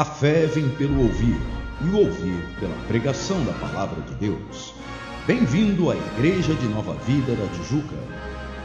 [0.00, 1.36] A fé vem pelo ouvir,
[1.82, 4.74] e o ouvir pela pregação da palavra de Deus.
[5.26, 7.96] Bem-vindo à Igreja de Nova Vida da Tijuca.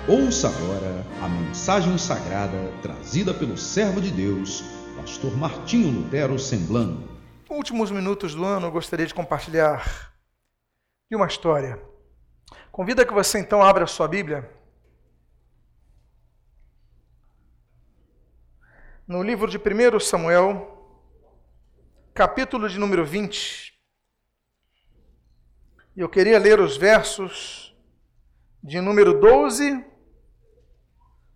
[0.08, 4.64] Ouça agora a mensagem sagrada trazida pelo servo de Deus,
[4.96, 7.06] pastor Martinho Lutero Semblano.
[7.50, 10.14] Últimos minutos do ano, eu gostaria de compartilhar
[11.12, 11.82] de uma história.
[12.72, 14.50] Convido que você então abra a sua Bíblia
[19.06, 20.75] no livro de 1 Samuel,
[22.16, 23.78] capítulo de número 20.
[25.98, 27.76] E eu queria ler os versos
[28.64, 29.86] de número 12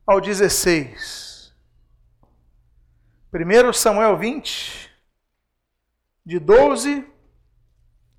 [0.07, 1.53] ao 16.
[3.33, 4.89] 1 Samuel 20,
[6.25, 7.05] de 12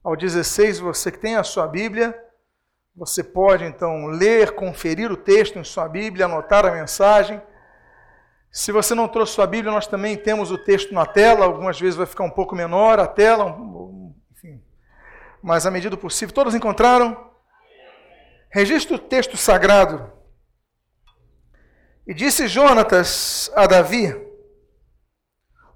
[0.04, 0.80] ao 16.
[0.80, 2.14] Você que tem a sua Bíblia,
[2.94, 7.40] você pode então ler, conferir o texto em sua Bíblia, anotar a mensagem
[8.52, 11.94] se você não trouxe sua Bíblia, nós também temos o texto na tela, algumas vezes
[11.94, 13.56] vai ficar um pouco menor a tela,
[14.32, 14.60] enfim.
[15.40, 17.30] Mas à medida do possível, todos encontraram?
[18.50, 20.12] Registra o texto sagrado.
[22.04, 24.12] E disse Jonatas a Davi: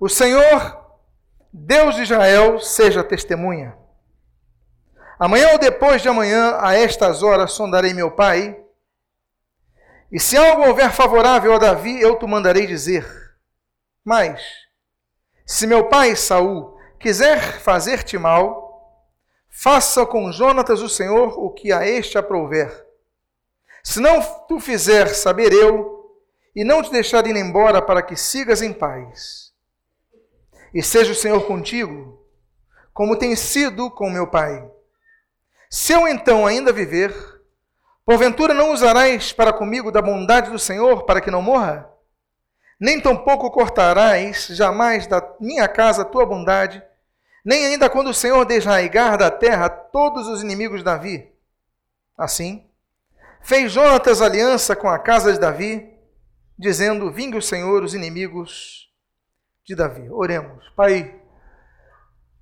[0.00, 0.84] O Senhor,
[1.52, 3.78] Deus de Israel, seja testemunha.
[5.16, 8.63] Amanhã ou depois de amanhã, a estas horas, sondarei meu pai
[10.14, 13.04] e se algo houver favorável a Davi, eu te mandarei dizer.
[14.04, 14.40] Mas,
[15.44, 19.10] se meu pai Saul quiser fazer-te mal,
[19.50, 22.86] faça com Jonatas o Senhor o que a este aprouver.
[23.82, 25.94] Se não tu fizer saber eu,
[26.54, 29.52] e não te deixar ir embora para que sigas em paz.
[30.72, 32.24] E seja o Senhor contigo,
[32.92, 34.64] como tem sido com meu pai.
[35.68, 37.12] Se eu então ainda viver,
[38.04, 41.88] Porventura não usarás para comigo da bondade do Senhor para que não morra?
[42.78, 46.82] Nem tampouco cortarás jamais da minha casa a tua bondade,
[47.42, 51.32] nem ainda quando o Senhor desraigar da terra todos os inimigos de Davi.
[52.16, 52.66] Assim,
[53.40, 55.90] fez Jonatas aliança com a casa de Davi,
[56.58, 58.90] dizendo: Vingue o Senhor os inimigos
[59.64, 60.10] de Davi.
[60.10, 60.68] Oremos.
[60.76, 61.18] Pai,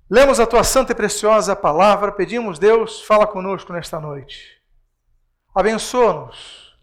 [0.09, 4.62] lemos a tua santa e preciosa palavra, pedimos, Deus, fala conosco nesta noite.
[5.53, 6.75] Abençoa-nos.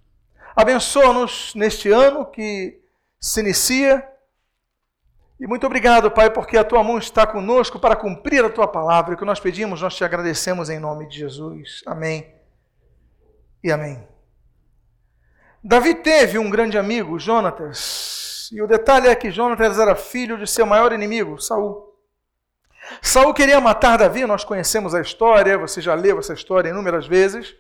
[0.55, 2.81] Abençoa-nos neste ano que
[3.21, 4.07] se inicia.
[5.41, 9.15] E muito obrigado, Pai, porque a tua mão está conosco para cumprir a tua palavra.
[9.15, 11.83] O que nós pedimos, nós te agradecemos em nome de Jesus.
[11.87, 12.33] Amém
[13.63, 14.07] e amém.
[15.63, 18.49] Davi teve um grande amigo, Jonatas.
[18.53, 21.91] E o detalhe é que Jonatas era filho de seu maior inimigo, Saul.
[23.03, 27.55] Saul queria matar Davi, nós conhecemos a história, você já leu essa história inúmeras vezes.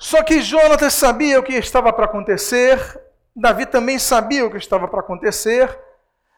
[0.00, 2.98] Só que Jonatas sabia o que estava para acontecer,
[3.36, 5.78] Davi também sabia o que estava para acontecer.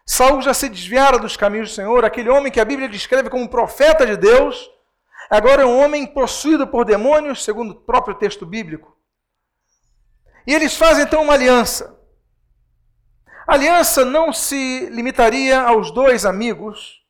[0.05, 3.49] Saul já se desviara dos caminhos do Senhor, aquele homem que a Bíblia descreve como
[3.49, 4.69] profeta de Deus,
[5.31, 8.99] agora é um homem possuído por demônios, segundo o próprio texto bíblico.
[10.45, 11.97] E eles fazem então uma aliança.
[13.47, 17.01] A aliança não se limitaria aos dois amigos,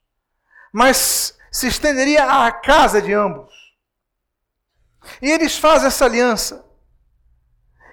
[0.71, 3.62] mas se estenderia à casa de ambos.
[5.21, 6.65] E eles fazem essa aliança.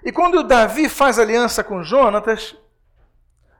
[0.03, 2.55] E quando Davi faz aliança com Jonatas,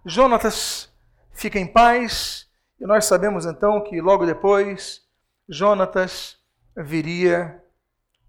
[0.06, 0.90] Jonatas
[1.32, 2.48] fica em paz,
[2.80, 5.02] e nós sabemos então que logo depois
[5.48, 6.38] Jonatas
[6.76, 7.62] viria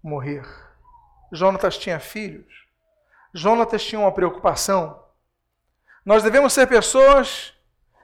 [0.03, 0.45] morrer.
[1.31, 2.51] Jonatas tinha filhos.
[3.33, 5.01] Jonatas tinha uma preocupação.
[6.05, 7.53] Nós devemos ser pessoas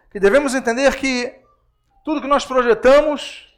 [0.10, 1.36] que devemos entender que
[2.06, 3.54] tudo que nós projetamos,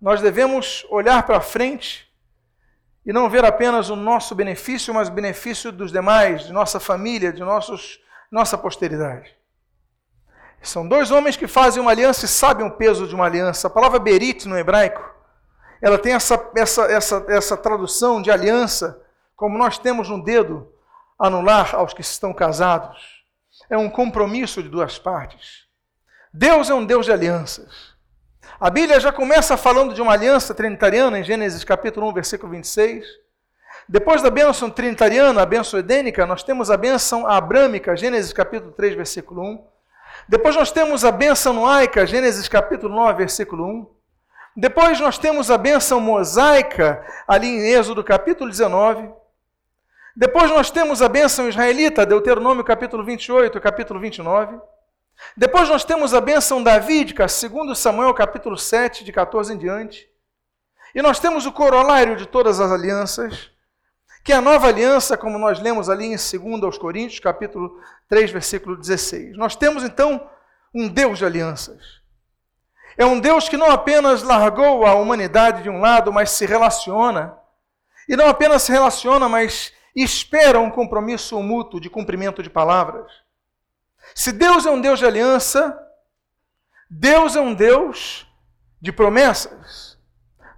[0.00, 2.11] nós devemos olhar para frente
[3.04, 7.32] e não ver apenas o nosso benefício, mas o benefício dos demais, de nossa família,
[7.32, 9.36] de nossos, nossa posteridade.
[10.62, 13.66] São dois homens que fazem uma aliança e sabem o peso de uma aliança.
[13.66, 15.02] A palavra berit no hebraico,
[15.80, 19.02] ela tem essa, essa, essa, essa tradução de aliança,
[19.34, 20.72] como nós temos no dedo
[21.18, 23.24] anular aos que estão casados.
[23.68, 25.66] É um compromisso de duas partes.
[26.32, 27.91] Deus é um Deus de alianças.
[28.60, 33.04] A Bíblia já começa falando de uma aliança trinitariana em Gênesis capítulo 1, versículo 26.
[33.88, 38.94] Depois da bênção trinitariana, a bênção edênica, nós temos a bênção abrâmica, Gênesis capítulo 3,
[38.94, 39.66] versículo 1.
[40.28, 43.86] Depois nós temos a bênção noaica, Gênesis capítulo 9, versículo 1.
[44.56, 49.10] Depois nós temos a bênção mosaica, ali em Êxodo capítulo 19.
[50.14, 54.56] Depois nós temos a bênção israelita, Deuteronômio capítulo 28, capítulo 29.
[55.36, 60.08] Depois nós temos a bênção davídica, segundo Samuel capítulo 7, de 14 em diante.
[60.94, 63.50] E nós temos o corolário de todas as alianças,
[64.24, 68.30] que é a nova aliança, como nós lemos ali em 2 aos Coríntios, capítulo 3,
[68.30, 69.36] versículo 16.
[69.36, 70.28] Nós temos então
[70.74, 72.02] um Deus de alianças.
[72.96, 77.36] É um Deus que não apenas largou a humanidade de um lado, mas se relaciona.
[78.08, 83.10] E não apenas se relaciona, mas espera um compromisso mútuo de cumprimento de palavras.
[84.14, 85.78] Se Deus é um Deus de aliança,
[86.90, 88.26] Deus é um Deus
[88.80, 89.98] de promessas.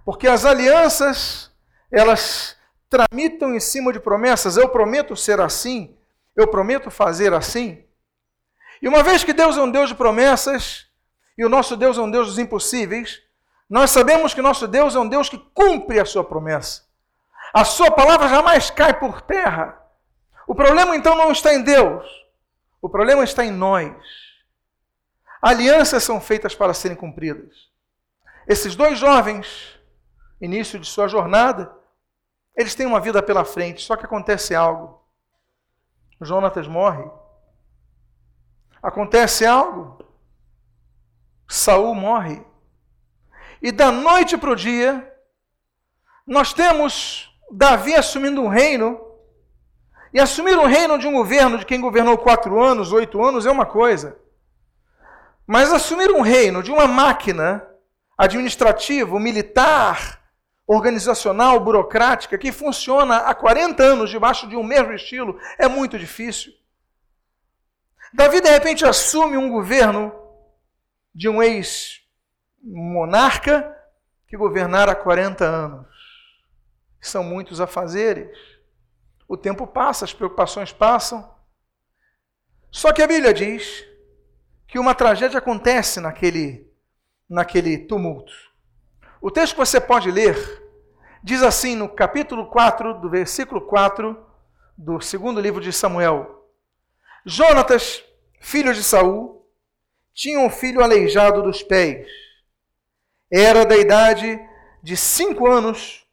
[0.03, 1.51] Porque as alianças,
[1.91, 2.55] elas
[2.89, 4.57] tramitam em cima de promessas.
[4.57, 5.97] Eu prometo ser assim,
[6.35, 7.83] eu prometo fazer assim.
[8.81, 10.85] E uma vez que Deus é um Deus de promessas,
[11.37, 13.21] e o nosso Deus é um Deus dos impossíveis,
[13.69, 16.83] nós sabemos que nosso Deus é um Deus que cumpre a sua promessa.
[17.53, 19.81] A sua palavra jamais cai por terra.
[20.47, 22.05] O problema então não está em Deus,
[22.85, 23.95] o problema está em nós.
[25.41, 27.71] Alianças são feitas para serem cumpridas.
[28.47, 29.79] Esses dois jovens,
[30.39, 31.75] início de sua jornada,
[32.55, 35.03] eles têm uma vida pela frente, só que acontece algo.
[36.21, 37.09] Jonatas morre.
[38.83, 39.97] Acontece algo.
[41.47, 42.45] Saul morre.
[43.63, 45.11] E da noite para o dia,
[46.27, 49.04] nós temos Davi assumindo um reino.
[50.15, 53.51] E assumir um reino de um governo, de quem governou quatro anos, oito anos, é
[53.51, 54.17] uma coisa.
[55.45, 57.67] Mas assumir um reino de uma máquina
[58.17, 60.21] administrativa, militar,
[60.65, 66.53] organizacional, burocrática, que funciona há 40 anos debaixo de um mesmo estilo, é muito difícil.
[68.13, 70.15] Davi, de repente, assume um governo
[71.13, 73.69] de um ex-monarca
[74.29, 75.87] que governara há 40 anos.
[77.01, 78.54] São muitos afazeres.
[79.27, 81.33] O tempo passa, as preocupações passam.
[82.71, 83.85] Só que a Bíblia diz
[84.67, 86.69] que uma tragédia acontece naquele,
[87.29, 88.33] naquele tumulto.
[89.21, 90.35] O texto que você pode ler
[91.23, 94.23] diz assim no capítulo 4, do versículo 4
[94.77, 96.47] do segundo livro de Samuel:
[97.25, 98.03] Jonatas,
[98.39, 99.49] filho de Saul,
[100.13, 102.07] tinha um filho aleijado dos pés.
[103.31, 104.39] Era da idade
[104.83, 106.04] de cinco anos,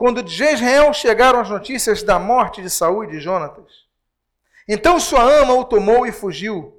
[0.00, 3.70] quando de Jezreel chegaram as notícias da morte de Saul e de Jonatas.
[4.66, 6.74] Então sua ama o tomou e fugiu.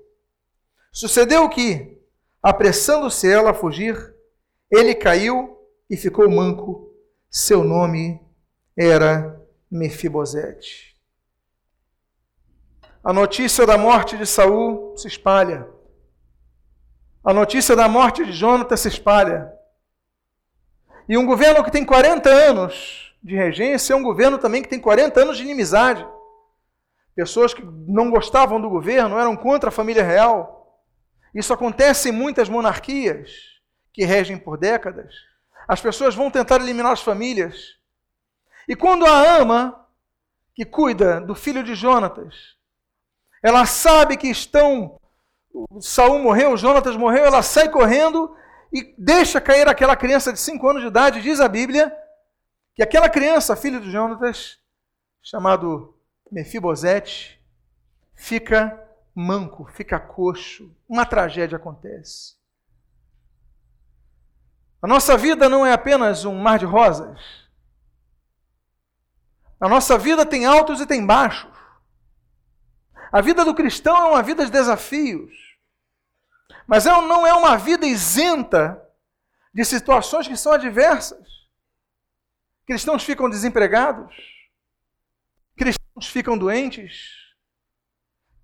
[0.92, 2.02] Sucedeu que,
[2.42, 3.96] apressando-se ela a fugir,
[4.72, 5.56] ele caiu
[5.88, 6.96] e ficou manco.
[7.30, 8.20] Seu nome
[8.76, 9.40] era
[9.70, 11.00] Mefibosete.
[13.04, 15.70] A notícia da morte de Saul se espalha.
[17.24, 19.54] A notícia da morte de Jonathan se espalha.
[21.08, 24.80] E um governo que tem 40 anos de regência é um governo também que tem
[24.80, 26.06] 40 anos de inimizade.
[27.16, 30.82] Pessoas que não gostavam do governo eram contra a família real.
[31.34, 33.30] Isso acontece em muitas monarquias
[33.94, 35.14] que regem por décadas.
[35.68, 37.78] As pessoas vão tentar eliminar as famílias.
[38.68, 39.88] E quando a ama,
[40.56, 42.56] que cuida do filho de Jonatas,
[43.44, 45.00] ela sabe que estão
[45.80, 48.36] Saul morreu, Jonatas morreu, ela sai correndo
[48.72, 51.22] e deixa cair aquela criança de 5 anos de idade.
[51.22, 51.94] Diz a Bíblia
[52.82, 54.58] que aquela criança, filho de Jonatas,
[55.22, 55.96] chamado
[56.32, 57.40] Mefibosete,
[58.16, 58.76] fica
[59.14, 60.76] manco, fica coxo.
[60.90, 62.36] Uma tragédia acontece.
[64.82, 67.20] A nossa vida não é apenas um mar de rosas.
[69.60, 71.54] A nossa vida tem altos e tem baixos.
[73.12, 75.32] A vida do cristão é uma vida de desafios.
[76.66, 78.84] Mas ela não é uma vida isenta
[79.54, 81.41] de situações que são adversas.
[82.66, 84.16] Cristãos ficam desempregados.
[85.56, 87.10] Cristãos ficam doentes.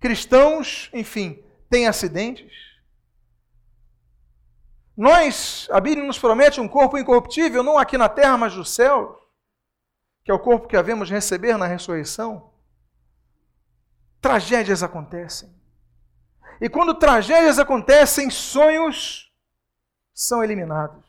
[0.00, 2.52] Cristãos, enfim, têm acidentes.
[4.96, 9.30] Nós, a Bíblia nos promete um corpo incorruptível, não aqui na terra, mas no céu,
[10.24, 12.48] que é o corpo que havemos receber na ressurreição
[14.20, 15.54] tragédias acontecem.
[16.60, 19.32] E quando tragédias acontecem, sonhos
[20.12, 21.07] são eliminados.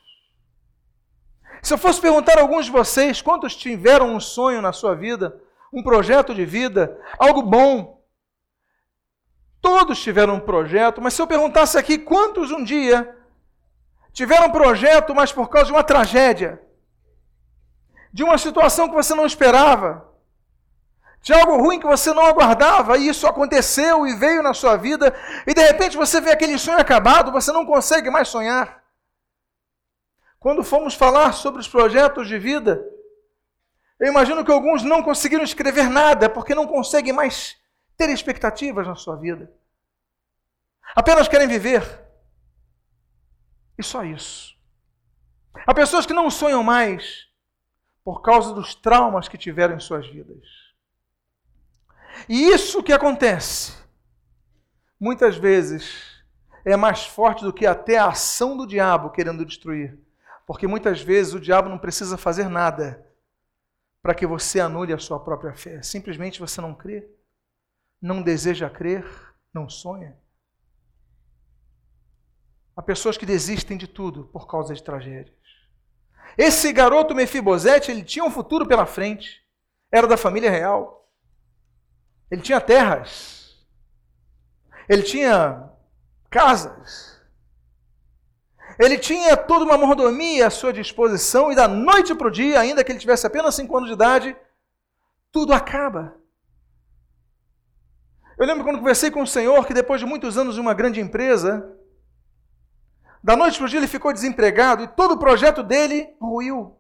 [1.62, 5.39] Se eu fosse perguntar a alguns de vocês quantos tiveram um sonho na sua vida,
[5.72, 8.01] um projeto de vida, algo bom,
[9.62, 13.16] todos tiveram um projeto, mas se eu perguntasse aqui quantos um dia
[14.13, 16.62] tiveram um projeto, mas por causa de uma tragédia,
[18.12, 20.08] de uma situação que você não esperava,
[21.22, 25.13] de algo ruim que você não aguardava, e isso aconteceu e veio na sua vida,
[25.46, 28.78] e de repente você vê aquele sonho acabado, você não consegue mais sonhar.
[30.39, 32.81] Quando fomos falar sobre os projetos de vida,
[34.00, 37.58] eu imagino que alguns não conseguiram escrever nada porque não conseguem mais
[37.98, 39.51] ter expectativas na sua vida.
[40.96, 41.84] Apenas querem viver.
[43.77, 44.58] E só isso.
[45.67, 47.27] Há pessoas que não sonham mais
[48.03, 50.48] por causa dos traumas que tiveram em suas vidas.
[52.27, 53.74] E isso que acontece,
[55.00, 56.24] muitas vezes,
[56.65, 59.98] é mais forte do que até a ação do diabo querendo destruir.
[60.50, 63.08] Porque muitas vezes o diabo não precisa fazer nada
[64.01, 65.84] para que você anule a sua própria fé.
[65.84, 67.08] Simplesmente você não crê,
[68.01, 69.06] não deseja crer,
[69.53, 70.18] não sonha.
[72.75, 75.38] Há pessoas que desistem de tudo por causa de tragédias.
[76.36, 79.46] Esse garoto Mefibosete, ele tinha um futuro pela frente.
[79.91, 81.13] Era da família real.
[82.32, 83.56] Ele tinha terras.
[84.89, 85.72] Ele tinha
[86.27, 87.18] casas.
[88.79, 92.81] Ele tinha toda uma mordomia à sua disposição e da noite para o dia, ainda
[92.81, 94.38] que ele tivesse apenas cinco anos de idade,
[95.33, 96.15] tudo acaba.
[98.38, 101.01] Eu lembro quando conversei com o Senhor que depois de muitos anos em uma grande
[101.01, 101.75] empresa,
[103.21, 106.79] da noite para o dia ele ficou desempregado e todo o projeto dele ruiu.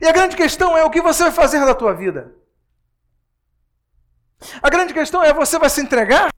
[0.00, 2.36] E a grande questão é o que você vai fazer da tua vida?
[4.62, 6.30] A grande questão é você vai se entregar?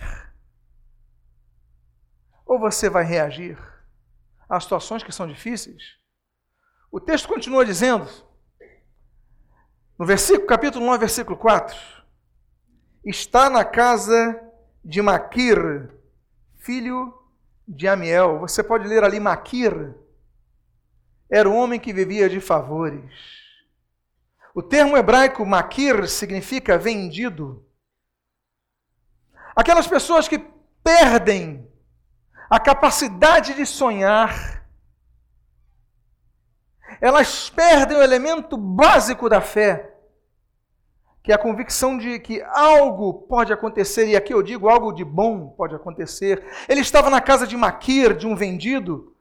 [2.47, 3.59] Ou você vai reagir
[4.49, 5.97] às situações que são difíceis?
[6.93, 8.09] O texto continua dizendo,
[9.99, 11.77] no versículo, capítulo 9, versículo 4,
[13.05, 14.41] está na casa
[14.85, 15.91] de Maquir,
[16.61, 17.13] filho
[17.67, 18.39] de Amiel.
[18.39, 19.95] Você pode ler ali Maquir.
[21.29, 23.13] Era um homem que vivia de favores.
[24.55, 27.67] O termo hebraico Maquir significa vendido.
[29.57, 30.39] Aquelas pessoas que
[30.85, 31.69] perdem
[32.49, 34.65] a capacidade de sonhar,
[37.01, 39.95] elas perdem o elemento básico da fé,
[41.23, 45.05] que é a convicção de que algo pode acontecer, e aqui eu digo algo de
[45.05, 46.43] bom pode acontecer.
[46.69, 49.13] Ele estava na casa de Maquir, de um vendido,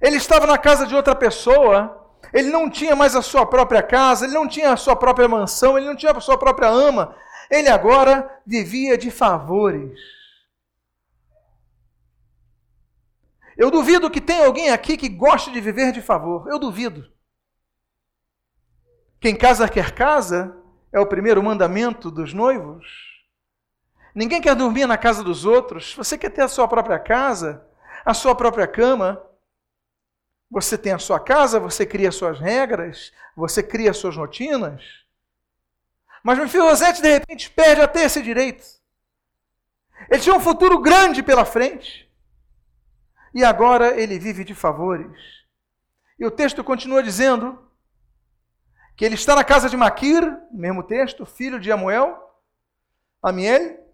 [0.00, 4.24] ele estava na casa de outra pessoa, ele não tinha mais a sua própria casa,
[4.24, 7.14] ele não tinha a sua própria mansão, ele não tinha a sua própria ama,
[7.48, 9.98] ele agora vivia de favores.
[13.56, 16.48] Eu duvido que tenha alguém aqui que goste de viver de favor.
[16.48, 17.10] Eu duvido.
[19.20, 20.56] Quem casa quer casa,
[20.94, 22.86] é o primeiro mandamento dos noivos.
[24.14, 25.92] Ninguém quer dormir na casa dos outros.
[25.96, 27.66] Você quer ter a sua própria casa,
[28.04, 29.20] a sua própria cama.
[30.48, 34.84] Você tem a sua casa, você cria suas regras, você cria suas rotinas.
[36.22, 38.64] Mas Mefibosete, de repente, perde até esse direito.
[40.08, 42.03] Ele tinha um futuro grande pela frente.
[43.34, 45.18] E agora ele vive de favores.
[46.18, 47.58] E o texto continua dizendo
[48.96, 50.22] que ele está na casa de Maquir,
[50.52, 52.16] mesmo texto, filho de Amuel,
[53.20, 53.84] Amiel,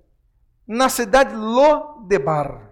[0.66, 2.70] na cidade Lo-Debar.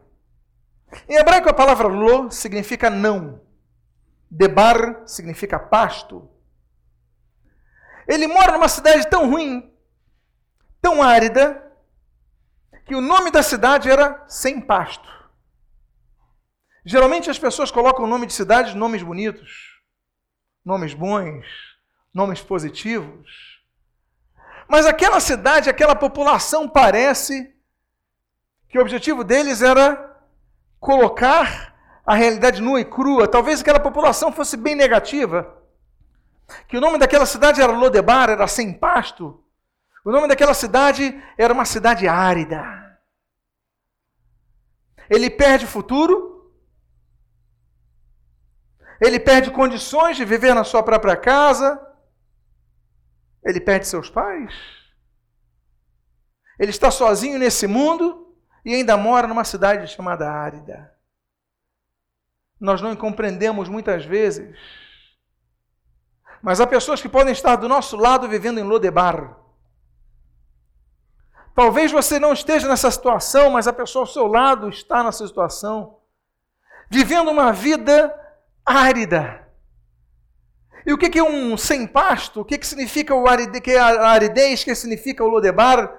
[1.09, 3.41] Em hebraico a palavra Lo significa não.
[4.31, 6.31] Debar significa pasto.
[8.07, 9.73] Ele mora numa cidade tão ruim,
[10.81, 11.65] tão árida,
[12.85, 15.18] que o nome da cidade era Sem Pasto.
[16.89, 19.79] Geralmente as pessoas colocam o nome de cidades nomes bonitos,
[20.65, 21.45] nomes bons,
[22.15, 23.61] nomes positivos.
[24.67, 27.55] Mas aquela cidade, aquela população parece
[28.71, 30.19] que o objetivo deles era
[30.81, 31.75] colocar
[32.07, 33.29] a realidade nua e crua.
[33.29, 35.63] Talvez aquela população fosse bem negativa.
[36.69, 39.45] Que o nome daquela cidade era Lodebar, era sem pasto.
[40.03, 42.99] O nome daquela cidade era uma cidade árida.
[45.11, 46.38] Ele perde futuro,
[49.01, 51.81] ele perde condições de viver na sua própria casa,
[53.45, 54.53] ele perde seus pais?
[56.59, 60.93] Ele está sozinho nesse mundo e ainda mora numa cidade chamada Árida.
[62.61, 64.57] Nós não compreendemos muitas vezes.
[66.43, 69.37] Mas há pessoas que podem estar do nosso lado vivendo em Lodebar.
[71.55, 75.99] Talvez você não esteja nessa situação, mas a pessoa ao seu lado está nessa situação,
[76.89, 78.15] vivendo uma vida
[78.69, 79.49] árida
[80.89, 82.41] e o que é um sem pasto?
[82.41, 84.63] O que significa o aride, que é a aridez?
[84.63, 85.95] O que significa o lodebar?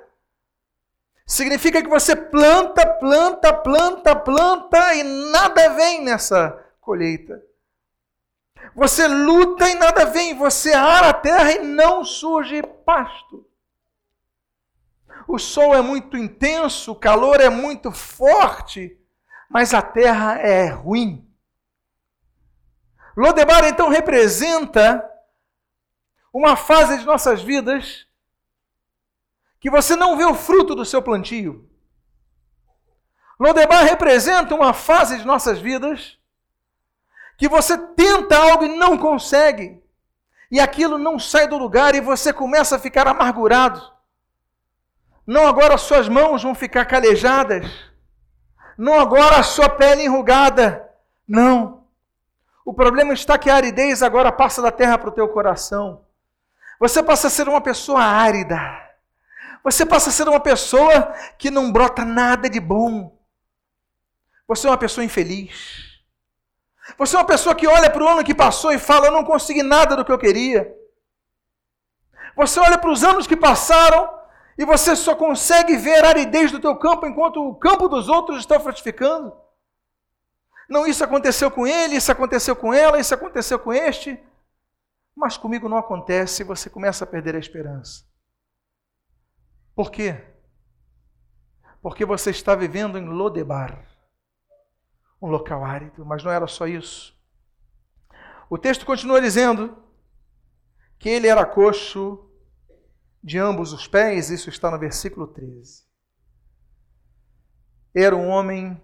[1.27, 6.49] Significa que você planta, planta, planta, planta e nada vem nessa
[6.81, 7.39] colheita.
[8.73, 10.33] Você luta e nada vem.
[10.33, 13.45] Você ara a terra e não surge pasto.
[15.27, 18.99] O sol é muito intenso, o calor é muito forte,
[19.47, 21.28] mas a terra é ruim.
[23.19, 25.05] Lodebar então representa
[26.33, 28.07] uma fase de nossas vidas
[29.59, 31.69] que você não vê o fruto do seu plantio.
[33.37, 36.17] Lodebar representa uma fase de nossas vidas
[37.37, 39.83] que você tenta algo e não consegue,
[40.49, 43.81] e aquilo não sai do lugar e você começa a ficar amargurado.
[45.27, 47.69] Não agora as suas mãos vão ficar calejadas.
[48.77, 50.89] Não agora a sua pele enrugada.
[51.27, 51.78] Não.
[52.69, 56.05] O problema está que a aridez agora passa da terra para o teu coração.
[56.79, 58.59] Você passa a ser uma pessoa árida.
[59.63, 63.17] Você passa a ser uma pessoa que não brota nada de bom.
[64.47, 65.99] Você é uma pessoa infeliz.
[66.95, 69.23] Você é uma pessoa que olha para o ano que passou e fala: Eu não
[69.23, 70.71] consegui nada do que eu queria.
[72.35, 74.13] Você olha para os anos que passaram
[74.59, 78.37] e você só consegue ver a aridez do teu campo enquanto o campo dos outros
[78.37, 79.33] está frutificando.
[80.69, 84.19] Não, isso aconteceu com ele, isso aconteceu com ela, isso aconteceu com este.
[85.15, 88.05] Mas comigo não acontece e você começa a perder a esperança.
[89.75, 90.23] Por quê?
[91.81, 93.83] Porque você está vivendo em Lodebar,
[95.19, 97.17] um local árido, mas não era só isso.
[98.47, 99.83] O texto continua dizendo
[100.99, 102.29] que ele era coxo
[103.23, 105.83] de ambos os pés, isso está no versículo 13.
[107.93, 108.81] Era um homem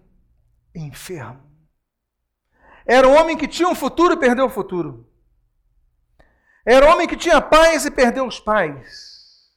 [0.73, 1.54] enfermo.
[2.85, 5.09] Era um homem que tinha um futuro e perdeu o futuro.
[6.65, 9.51] Era um homem que tinha pais e perdeu os pais.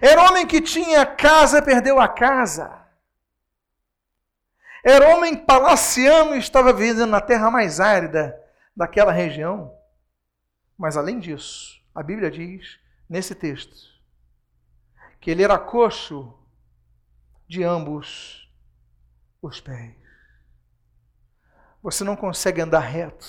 [0.00, 2.84] Era um homem que tinha casa e perdeu a casa.
[4.82, 8.38] Era um homem palaciano e estava vivendo na terra mais árida
[8.76, 9.74] daquela região.
[10.76, 12.78] Mas além disso, a Bíblia diz,
[13.08, 13.94] nesse texto,
[15.20, 16.38] que ele era coxo
[17.48, 18.50] de ambos
[19.40, 20.03] os pés.
[21.84, 23.26] Você não consegue andar reto.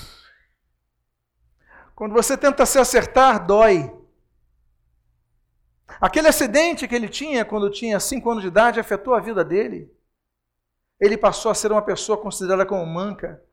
[1.94, 3.94] Quando você tenta se acertar, dói.
[6.00, 9.94] Aquele acidente que ele tinha quando tinha cinco anos de idade afetou a vida dele.
[11.02, 13.44] Ele passou a ser uma pessoa considerada como manca.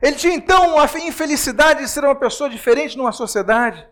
[0.00, 3.86] Ele tinha então a infelicidade de ser uma pessoa diferente numa sociedade.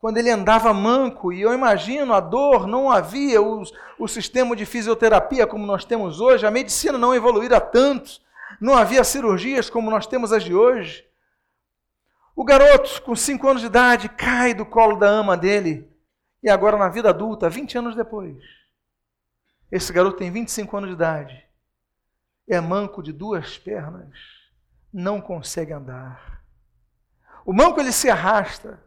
[0.00, 3.62] Quando ele andava manco, e eu imagino a dor, não havia o,
[3.98, 8.20] o sistema de fisioterapia como nós temos hoje, a medicina não evoluíra tanto,
[8.60, 11.04] não havia cirurgias como nós temos as de hoje.
[12.34, 15.88] O garoto, com 5 anos de idade, cai do colo da ama dele,
[16.42, 18.42] e agora na vida adulta, 20 anos depois,
[19.70, 21.44] esse garoto tem 25 anos de idade,
[22.48, 24.40] é manco de duas pernas
[24.92, 26.42] não consegue andar.
[27.44, 28.82] O manco ele se arrasta.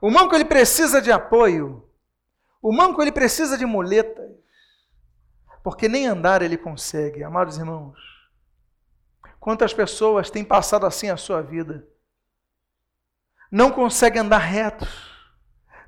[0.00, 1.88] O manco ele precisa de apoio.
[2.62, 4.30] O manco ele precisa de muletas.
[5.62, 7.98] Porque nem andar ele consegue, amados irmãos.
[9.40, 11.86] Quantas pessoas têm passado assim a sua vida?
[13.50, 14.88] Não conseguem andar retos,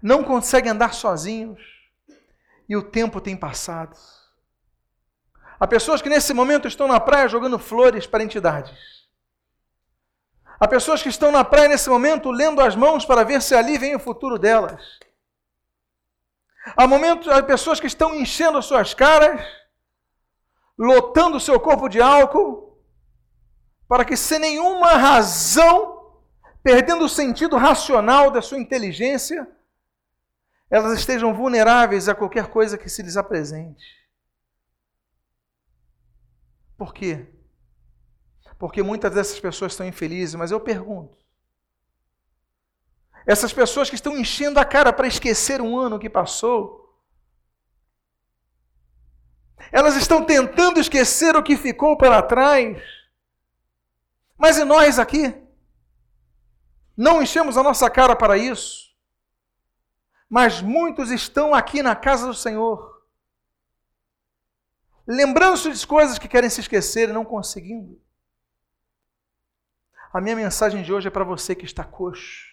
[0.01, 1.61] não conseguem andar sozinhos,
[2.69, 3.97] e o tempo tem passado.
[5.59, 8.98] Há pessoas que nesse momento estão na praia jogando flores para entidades.
[10.61, 13.79] Há pessoas que estão na praia nesse momento lendo as mãos para ver se ali
[13.79, 14.99] vem o futuro delas.
[16.77, 19.41] Há, momentos, há pessoas que estão enchendo as suas caras,
[20.77, 22.77] lotando o seu corpo de álcool,
[23.87, 26.21] para que sem nenhuma razão,
[26.63, 29.49] perdendo o sentido racional da sua inteligência,
[30.71, 33.85] elas estejam vulneráveis a qualquer coisa que se lhes apresente.
[36.77, 37.38] Por quê?
[38.59, 41.17] Porque muitas dessas pessoas estão infelizes, mas eu pergunto:
[43.25, 46.99] essas pessoas que estão enchendo a cara para esquecer um ano que passou,
[49.71, 52.83] elas estão tentando esquecer o que ficou para trás,
[54.37, 55.35] mas e nós aqui?
[56.97, 58.89] Não enchemos a nossa cara para isso,
[60.29, 63.05] mas muitos estão aqui na casa do Senhor,
[65.07, 68.08] lembrando-se de coisas que querem se esquecer e não conseguindo.
[70.13, 72.47] A minha mensagem de hoje é para você que está coxo.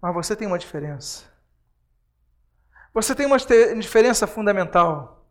[0.00, 1.24] Mas você tem uma diferença.
[2.94, 3.36] Você tem uma
[3.78, 5.30] diferença fundamental.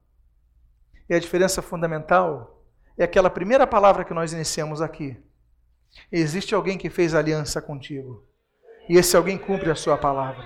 [1.09, 2.63] E a diferença fundamental
[2.97, 5.17] é aquela primeira palavra que nós iniciamos aqui.
[6.11, 8.23] Existe alguém que fez aliança contigo.
[8.87, 10.45] E esse alguém cumpre a sua palavra.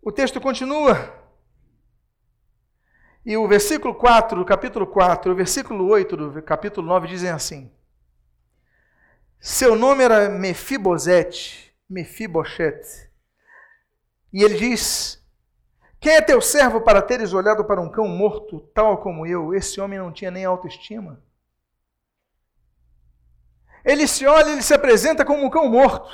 [0.00, 1.18] O texto continua.
[3.26, 7.70] E o versículo 4 do capítulo 4, o versículo 8 do capítulo 9 dizem assim:
[9.40, 13.10] seu nome era Mefibosete, Mefiboshete.
[14.30, 15.24] E ele diz:
[15.98, 19.54] Quem é teu servo para teres olhado para um cão morto, tal como eu?
[19.54, 21.24] Esse homem não tinha nem autoestima.
[23.82, 26.10] Ele se olha, ele se apresenta como um cão morto.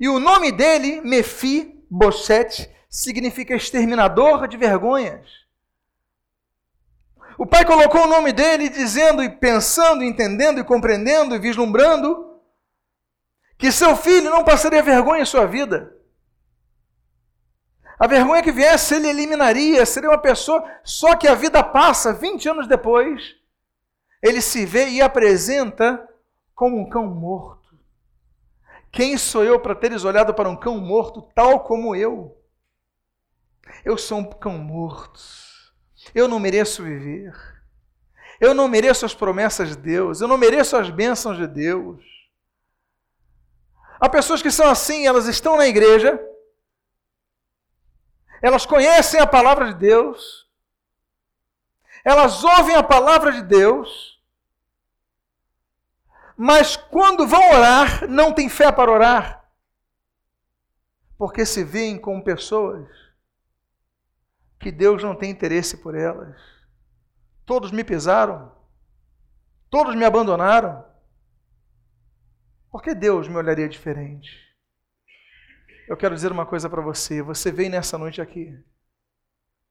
[0.00, 5.45] E o nome dele, Mefiboshete, significa exterminador de vergonhas.
[7.38, 12.40] O pai colocou o nome dele dizendo e pensando, entendendo e compreendendo e vislumbrando
[13.58, 15.94] que seu filho não passaria vergonha em sua vida.
[17.98, 22.48] A vergonha que viesse, ele eliminaria, seria uma pessoa, só que a vida passa, 20
[22.48, 23.34] anos depois,
[24.22, 26.06] ele se vê e apresenta
[26.54, 27.78] como um cão morto.
[28.92, 32.36] Quem sou eu para teres olhado para um cão morto tal como eu?
[33.84, 35.55] Eu sou um cão morto.
[36.14, 37.34] Eu não mereço viver.
[38.40, 40.20] Eu não mereço as promessas de Deus.
[40.20, 42.16] Eu não mereço as bênçãos de Deus.
[43.98, 46.20] Há pessoas que são assim, elas estão na igreja,
[48.42, 50.46] elas conhecem a palavra de Deus,
[52.04, 54.20] elas ouvem a palavra de Deus,
[56.36, 59.50] mas quando vão orar, não têm fé para orar,
[61.16, 63.05] porque se veem como pessoas
[64.66, 66.36] que Deus não tem interesse por elas.
[67.44, 68.50] Todos me pisaram,
[69.70, 70.84] todos me abandonaram.
[72.68, 74.28] Por que Deus me olharia diferente?
[75.88, 77.22] Eu quero dizer uma coisa para você.
[77.22, 78.58] Você veio nessa noite aqui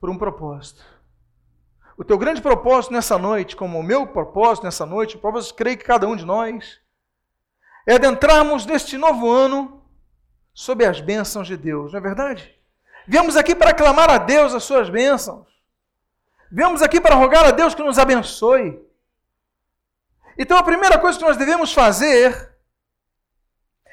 [0.00, 0.82] por um propósito.
[1.98, 5.76] O teu grande propósito nessa noite, como o meu propósito nessa noite, o propósito, creio
[5.76, 6.80] que cada um de nós,
[7.86, 9.86] é adentrarmos neste novo ano
[10.54, 12.55] sob as bênçãos de Deus, não é verdade?
[13.06, 15.46] Viemos aqui para clamar a Deus as suas bênçãos.
[16.50, 18.80] Viemos aqui para rogar a Deus que nos abençoe.
[20.38, 22.54] Então a primeira coisa que nós devemos fazer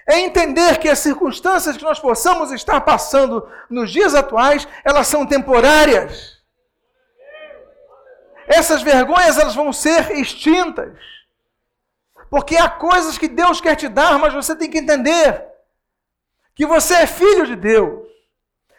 [0.08, 5.26] é entender que as circunstâncias que nós possamos estar passando nos dias atuais, elas são
[5.26, 6.42] temporárias.
[8.46, 10.98] Essas vergonhas elas vão ser extintas.
[12.30, 15.46] Porque há coisas que Deus quer te dar, mas você tem que entender
[16.56, 18.13] que você é filho de Deus.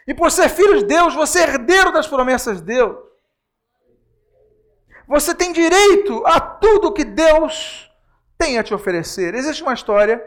[0.07, 2.97] E por ser filho de Deus, você é herdeiro das promessas de Deus.
[5.07, 7.90] Você tem direito a tudo que Deus
[8.38, 9.35] tem a te oferecer.
[9.35, 10.23] Existe uma história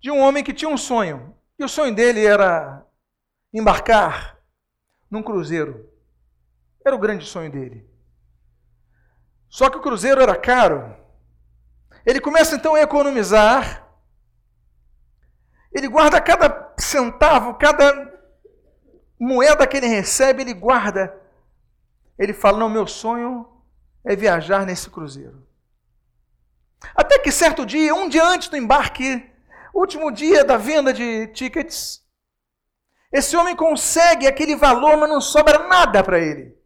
[0.00, 1.36] de um homem que tinha um sonho.
[1.58, 2.86] E o sonho dele era
[3.52, 4.38] embarcar
[5.10, 5.88] num cruzeiro.
[6.84, 7.88] Era o grande sonho dele.
[9.48, 10.96] Só que o cruzeiro era caro.
[12.04, 13.87] Ele começa então a economizar.
[15.78, 18.12] Ele guarda cada centavo, cada
[19.18, 21.16] moeda que ele recebe, ele guarda.
[22.18, 23.46] Ele fala: Não, meu sonho
[24.04, 25.46] é viajar nesse cruzeiro.
[26.96, 29.24] Até que certo dia, um dia antes do embarque,
[29.72, 32.04] último dia da venda de tickets,
[33.12, 36.56] esse homem consegue aquele valor, mas não sobra nada para ele.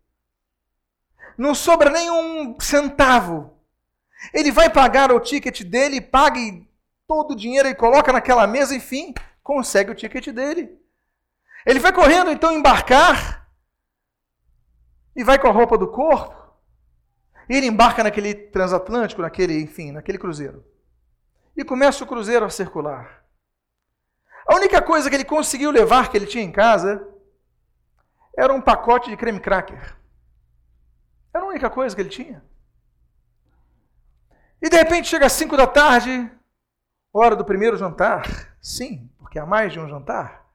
[1.36, 3.58] Não sobra nenhum centavo.
[4.32, 6.38] Ele vai pagar o ticket dele, paga
[7.12, 10.78] todo o dinheiro e coloca naquela mesa, enfim, consegue o ticket dele.
[11.66, 13.46] Ele vai correndo então embarcar
[15.14, 16.34] e vai com a roupa do corpo.
[17.48, 20.64] E ele embarca naquele transatlântico, naquele, enfim, naquele cruzeiro
[21.56, 23.22] e começa o cruzeiro a circular.
[24.46, 27.06] A única coisa que ele conseguiu levar, que ele tinha em casa,
[28.36, 29.96] era um pacote de creme cracker.
[31.32, 32.42] Era a única coisa que ele tinha.
[34.60, 36.30] E de repente chega às 5 da tarde,
[37.12, 38.56] hora do primeiro jantar.
[38.60, 40.46] Sim, porque há mais de um jantar.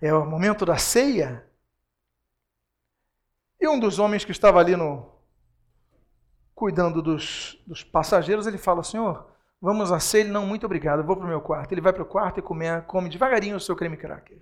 [0.00, 1.46] É o momento da ceia.
[3.60, 5.14] E um dos homens que estava ali no
[6.54, 10.22] cuidando dos, dos passageiros, ele fala: Senhor, Vamos a ceia?
[10.22, 11.72] Ele, não, muito obrigado, vou para o meu quarto.
[11.72, 14.40] Ele vai para o quarto e come, come devagarinho o seu creme cracker.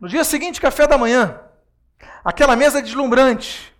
[0.00, 1.40] No dia seguinte, café da manhã,
[2.24, 3.72] aquela mesa deslumbrante.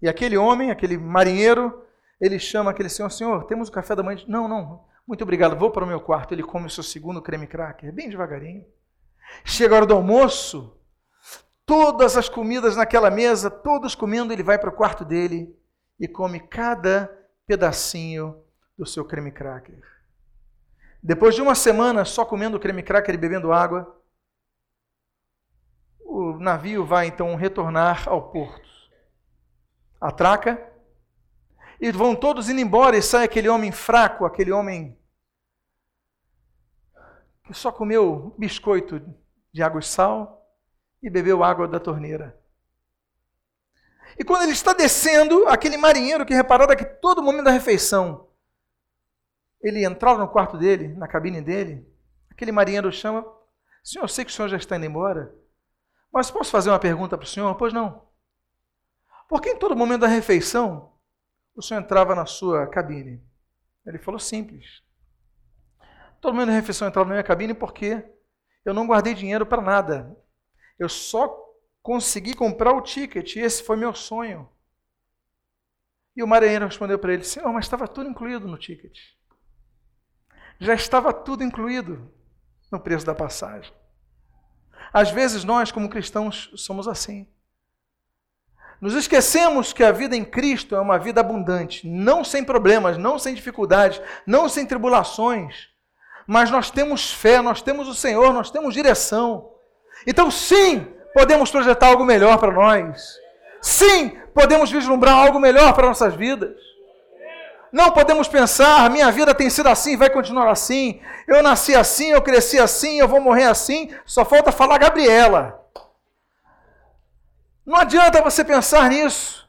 [0.00, 1.84] E aquele homem, aquele marinheiro,
[2.20, 4.22] ele chama aquele senhor, senhor, temos o café da manhã?
[4.26, 6.34] Não, não, muito obrigado, vou para o meu quarto.
[6.34, 8.66] Ele come o seu segundo creme cracker, bem devagarinho.
[9.42, 10.78] Chega a hora do almoço,
[11.64, 15.58] todas as comidas naquela mesa, todos comendo, ele vai para o quarto dele
[15.98, 17.10] e come cada
[17.46, 18.44] pedacinho
[18.76, 19.82] do seu creme cracker.
[21.02, 23.98] Depois de uma semana só comendo creme cracker e bebendo água,
[26.00, 28.68] o navio vai então retornar ao porto.
[29.98, 30.70] Atraca
[31.80, 34.98] e vão todos indo embora e sai aquele homem fraco, aquele homem
[37.44, 39.00] que só comeu biscoito
[39.52, 40.46] de água e sal
[41.02, 42.38] e bebeu água da torneira.
[44.18, 48.28] E quando ele está descendo, aquele marinheiro que reparava que todo momento da refeição
[49.60, 51.86] ele entrava no quarto dele, na cabine dele,
[52.30, 53.24] aquele marinheiro chama,
[53.82, 55.34] senhor, eu sei que o senhor já está indo embora,
[56.12, 57.54] mas posso fazer uma pergunta para o senhor?
[57.54, 58.08] Pois não.
[59.28, 60.92] Por que em todo momento da refeição
[61.58, 63.20] o senhor entrava na sua cabine?
[63.84, 64.80] Ele falou simples.
[66.20, 68.04] Todo momento da refeição entrava na minha cabine porque
[68.64, 70.16] eu não guardei dinheiro para nada.
[70.78, 71.36] Eu só
[71.82, 74.48] consegui comprar o ticket e esse foi meu sonho.
[76.14, 78.96] E o marinheiro respondeu para ele: Senhor, mas estava tudo incluído no ticket.
[80.60, 82.12] Já estava tudo incluído
[82.70, 83.72] no preço da passagem.
[84.92, 87.28] Às vezes nós, como cristãos, somos assim.
[88.80, 93.18] Nos esquecemos que a vida em Cristo é uma vida abundante, não sem problemas, não
[93.18, 95.68] sem dificuldades, não sem tribulações,
[96.26, 99.50] mas nós temos fé, nós temos o Senhor, nós temos direção.
[100.06, 103.16] Então, sim, podemos projetar algo melhor para nós.
[103.60, 106.54] Sim, podemos vislumbrar algo melhor para nossas vidas.
[107.72, 111.00] Não podemos pensar, minha vida tem sido assim, vai continuar assim.
[111.26, 113.90] Eu nasci assim, eu cresci assim, eu vou morrer assim.
[114.06, 115.60] Só falta falar Gabriela.
[117.68, 119.46] Não adianta você pensar nisso.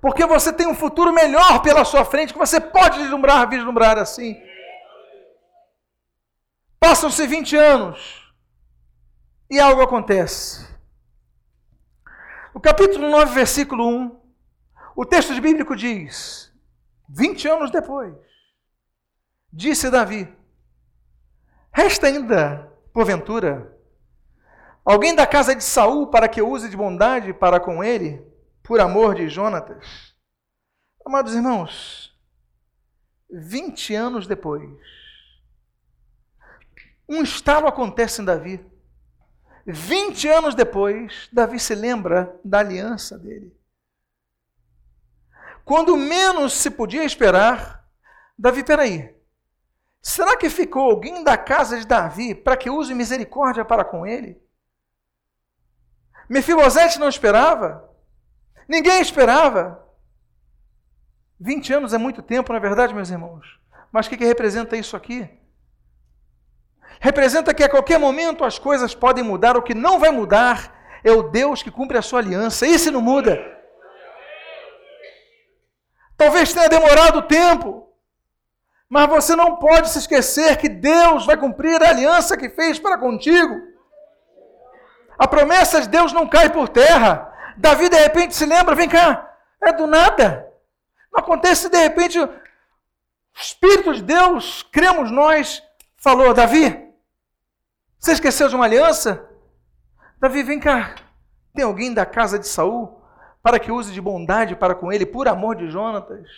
[0.00, 4.34] Porque você tem um futuro melhor pela sua frente que você pode vislumbrar, vislumbrar assim.
[6.80, 8.32] Passam-se 20 anos
[9.50, 10.66] e algo acontece.
[12.54, 14.20] O capítulo 9, versículo 1,
[14.96, 16.50] o texto bíblico diz:
[17.10, 18.14] 20 anos depois,
[19.52, 20.34] disse Davi:
[21.70, 23.77] Resta ainda, porventura,
[24.88, 28.24] alguém da casa de Saul para que eu use de bondade para com ele,
[28.62, 30.14] por amor de Jonatas?
[31.04, 32.18] Amados irmãos,
[33.30, 34.70] 20 anos depois,
[37.06, 38.64] um estalo acontece em Davi.
[39.66, 43.54] 20 anos depois, Davi se lembra da aliança dele.
[45.66, 47.86] Quando menos se podia esperar,
[48.38, 49.14] Davi, peraí,
[50.00, 54.47] será que ficou alguém da casa de Davi para que use misericórdia para com ele?
[56.28, 57.88] Mefibosete não esperava,
[58.68, 59.84] ninguém esperava.
[61.40, 63.58] 20 anos é muito tempo, na é verdade, meus irmãos.
[63.92, 65.38] Mas o que, que representa isso aqui?
[67.00, 71.12] representa que a qualquer momento as coisas podem mudar, o que não vai mudar é
[71.12, 72.66] o Deus que cumpre a sua aliança.
[72.66, 73.38] Esse não muda.
[76.16, 77.88] Talvez tenha demorado tempo,
[78.88, 82.98] mas você não pode se esquecer que Deus vai cumprir a aliança que fez para
[82.98, 83.54] contigo.
[85.18, 87.32] A promessa de Deus não cai por terra.
[87.56, 90.46] Davi de repente se lembra, vem cá, é do nada.
[91.12, 92.30] Não acontece de repente, o
[93.34, 95.62] Espírito de Deus, cremos nós,
[95.96, 96.88] falou, Davi,
[97.98, 99.28] você esqueceu de uma aliança?
[100.20, 100.94] Davi, vem cá.
[101.52, 103.02] Tem alguém da casa de Saul
[103.42, 106.28] para que use de bondade para com ele, por amor de Jonatas?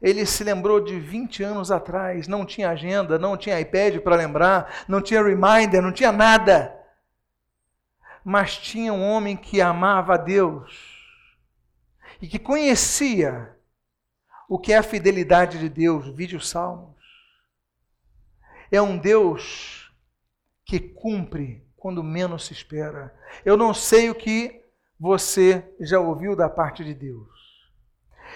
[0.00, 4.84] Ele se lembrou de 20 anos atrás, não tinha agenda, não tinha iPad para lembrar,
[4.88, 6.81] não tinha reminder, não tinha nada.
[8.24, 10.92] Mas tinha um homem que amava a Deus
[12.20, 13.56] e que conhecia
[14.48, 17.02] o que é a fidelidade de Deus, vídeo Salmos.
[18.70, 19.92] É um Deus
[20.64, 23.14] que cumpre quando menos se espera.
[23.44, 24.64] Eu não sei o que
[24.98, 27.28] você já ouviu da parte de Deus.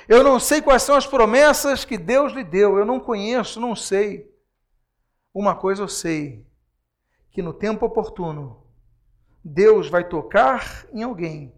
[0.08, 2.76] Eu não sei quais são as promessas que Deus lhe deu.
[2.76, 4.30] Eu não conheço, não sei.
[5.32, 6.44] Uma coisa eu sei:
[7.30, 8.65] que no tempo oportuno,
[9.48, 11.54] Deus vai tocar em alguém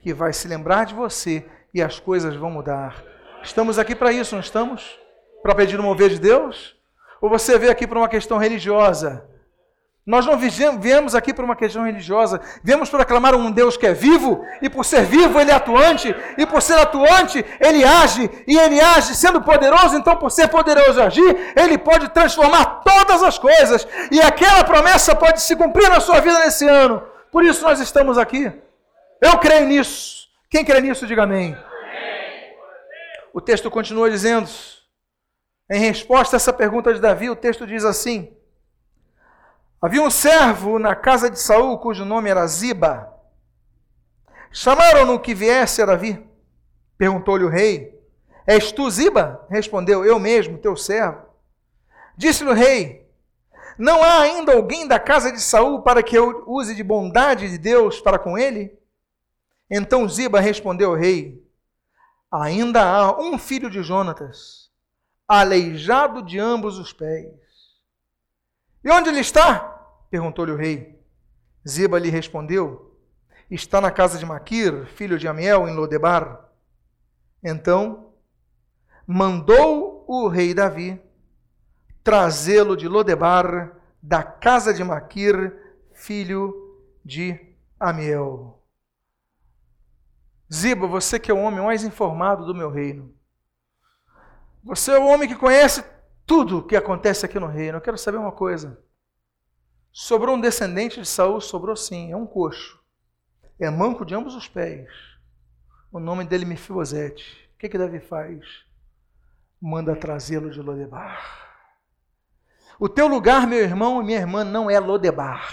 [0.00, 3.00] que vai se lembrar de você e as coisas vão mudar.
[3.44, 4.98] Estamos aqui para isso, não estamos?
[5.40, 6.76] Para pedir o mover de Deus?
[7.22, 9.24] Ou você veio aqui para uma questão religiosa?
[10.04, 13.92] Nós não viemos aqui por uma questão religiosa, viemos para aclamar um Deus que é
[13.92, 18.58] vivo, e por ser vivo ele é atuante, e por ser atuante ele age, e
[18.58, 23.86] ele age sendo poderoso, então por ser poderoso agir, ele pode transformar todas as coisas,
[24.10, 27.02] e aquela promessa pode se cumprir na sua vida nesse ano.
[27.30, 28.52] Por isso nós estamos aqui.
[29.20, 30.28] Eu creio nisso.
[30.50, 31.56] Quem crê nisso, diga amém.
[33.32, 34.48] O texto continua dizendo,
[35.70, 38.34] em resposta a essa pergunta de Davi, o texto diz assim:
[39.80, 43.12] Havia um servo na casa de Saul cujo nome era Ziba.
[44.50, 46.26] Chamaram-no que viesse a Davi.
[46.96, 47.94] Perguntou-lhe o rei:
[48.46, 49.46] És tu Ziba?
[49.50, 51.28] Respondeu: Eu mesmo, teu servo.
[52.16, 53.07] Disse-lhe o rei:
[53.78, 57.56] Não há ainda alguém da casa de Saul para que eu use de bondade de
[57.56, 58.76] Deus para com ele?
[59.70, 61.46] Então Ziba respondeu ao rei:
[62.30, 64.68] Ainda há um filho de Jonatas,
[65.28, 67.32] aleijado de ambos os pés.
[68.82, 69.60] E onde ele está?
[70.10, 70.98] perguntou-lhe o rei.
[71.66, 72.98] Ziba lhe respondeu:
[73.48, 76.48] Está na casa de Maquir, filho de Amiel, em Lodebar.
[77.44, 78.12] Então
[79.06, 81.00] mandou o rei Davi
[82.08, 85.54] trazê-lo de Lodebar, da casa de Maquir,
[85.92, 86.54] filho
[87.04, 87.38] de
[87.78, 88.64] Amiel.
[90.50, 93.14] Ziba, você que é o homem mais informado do meu reino.
[94.64, 95.84] Você é o homem que conhece
[96.24, 97.76] tudo o que acontece aqui no reino.
[97.76, 98.82] Eu quero saber uma coisa.
[99.92, 101.42] Sobrou um descendente de Saul?
[101.42, 102.82] Sobrou sim, é um coxo.
[103.60, 104.88] É manco de ambos os pés.
[105.92, 107.50] O nome dele é Mefibosete.
[107.54, 108.64] O que, que Davi faz?
[109.60, 111.47] Manda trazê-lo de Lodebar.
[112.80, 115.52] O teu lugar, meu irmão e minha irmã, não é Lodebar.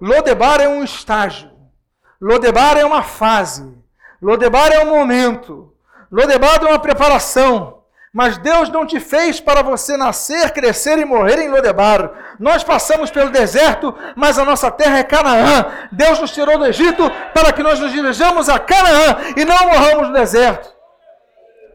[0.00, 1.50] Lodebar é um estágio.
[2.20, 3.76] Lodebar é uma fase.
[4.22, 5.74] Lodebar é um momento.
[6.10, 7.82] Lodebar é uma preparação.
[8.12, 12.36] Mas Deus não te fez para você nascer, crescer e morrer em Lodebar.
[12.38, 15.66] Nós passamos pelo deserto, mas a nossa terra é Canaã.
[15.90, 20.08] Deus nos tirou do Egito para que nós nos dirijamos a Canaã e não morramos
[20.08, 20.72] no deserto.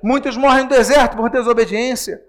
[0.01, 2.21] Muitos morrem no deserto por desobediência.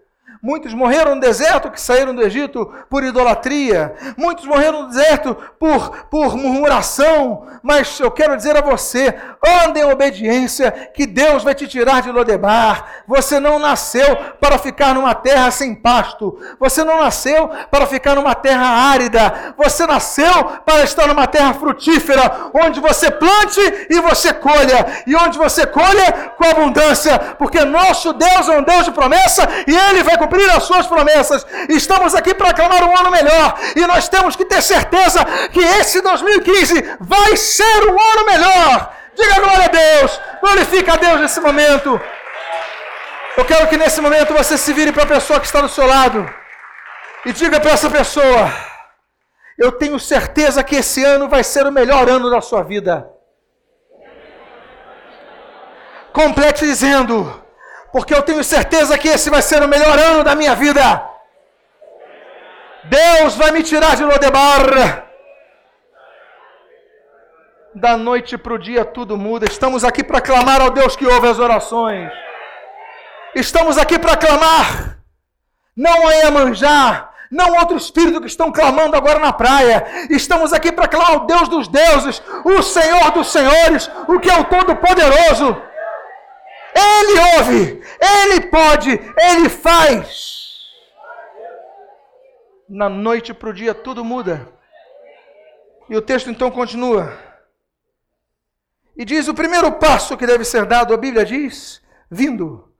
[0.47, 3.97] Muitos morreram no deserto que saíram do Egito por idolatria.
[4.17, 7.49] Muitos morreram no deserto por, por murmuração.
[7.65, 9.13] Mas eu quero dizer a você:
[9.45, 13.03] ande em obediência, que Deus vai te tirar de Lodebar.
[13.09, 16.39] Você não nasceu para ficar numa terra sem pasto.
[16.61, 19.53] Você não nasceu para ficar numa terra árida.
[19.59, 25.03] Você nasceu para estar numa terra frutífera, onde você plante e você colha.
[25.09, 27.19] E onde você colha com abundância.
[27.37, 31.46] Porque nosso Deus é um Deus de promessa e Ele vai cumprir as suas promessas.
[31.68, 36.01] Estamos aqui para clamar um ano melhor e nós temos que ter certeza que esse
[36.01, 38.92] 2015 vai ser um ano melhor.
[39.14, 42.01] Diga glória a Deus, glorifica a Deus nesse momento.
[43.37, 45.87] Eu quero que nesse momento você se vire para a pessoa que está do seu
[45.87, 46.29] lado
[47.25, 48.53] e diga para essa pessoa:
[49.59, 53.11] Eu tenho certeza que esse ano vai ser o melhor ano da sua vida.
[56.12, 57.46] Complete dizendo:
[57.97, 61.03] porque eu tenho certeza que esse vai ser o melhor ano da minha vida.
[62.85, 65.07] Deus vai me tirar de Lodebar.
[67.75, 69.47] Da noite para o dia tudo muda.
[69.47, 72.13] Estamos aqui para clamar ao Deus que ouve as orações.
[73.35, 74.99] Estamos aqui para clamar.
[75.75, 79.87] Não é manjar, não outro espírito que estão clamando agora na praia.
[80.11, 84.39] Estamos aqui para clamar ao Deus dos deuses, o Senhor dos senhores, o que é
[84.39, 85.63] o Todo-Poderoso.
[86.77, 90.37] Ele ouve, Ele pode, Ele faz.
[92.69, 94.53] Na noite para o dia tudo muda.
[95.89, 97.17] E o texto então continua.
[98.97, 102.75] E diz o primeiro passo que deve ser dado, a Bíblia diz, vindo,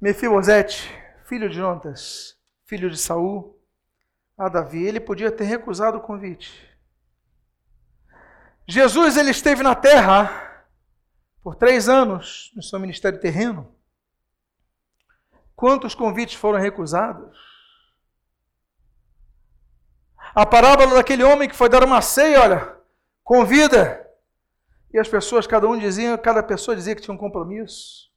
[0.00, 0.90] Mefibosete,
[1.24, 3.58] filho de Jonas, filho de Saul,
[4.36, 6.68] a Davi, ele podia ter recusado o convite.
[8.66, 10.49] Jesus ele esteve na terra
[11.42, 13.74] por três anos no seu ministério terreno,
[15.56, 17.38] quantos convites foram recusados?
[20.34, 22.76] A parábola daquele homem que foi dar uma ceia, olha,
[23.24, 24.06] convida.
[24.92, 28.10] E as pessoas, cada um dizia, cada pessoa dizia que tinha um compromisso.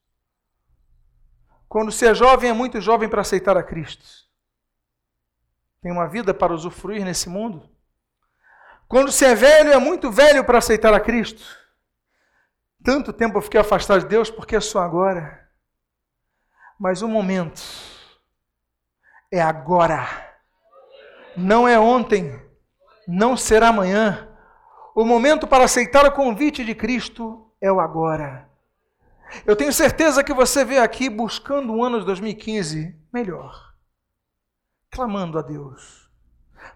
[1.68, 4.06] Quando se é jovem, é muito jovem para aceitar a Cristo.
[5.82, 7.70] Tem uma vida para usufruir nesse mundo.
[8.88, 11.63] Quando se é velho, é muito velho para aceitar a Cristo.
[12.84, 15.50] Tanto tempo eu fiquei afastado de Deus porque é só agora.
[16.78, 17.62] Mas o momento
[19.32, 20.06] é agora.
[21.36, 22.40] Não é ontem,
[23.08, 24.30] não será amanhã.
[24.94, 28.50] O momento para aceitar o convite de Cristo é o agora.
[29.46, 33.74] Eu tenho certeza que você veio aqui buscando um ano de 2015 melhor,
[34.92, 36.12] clamando a Deus.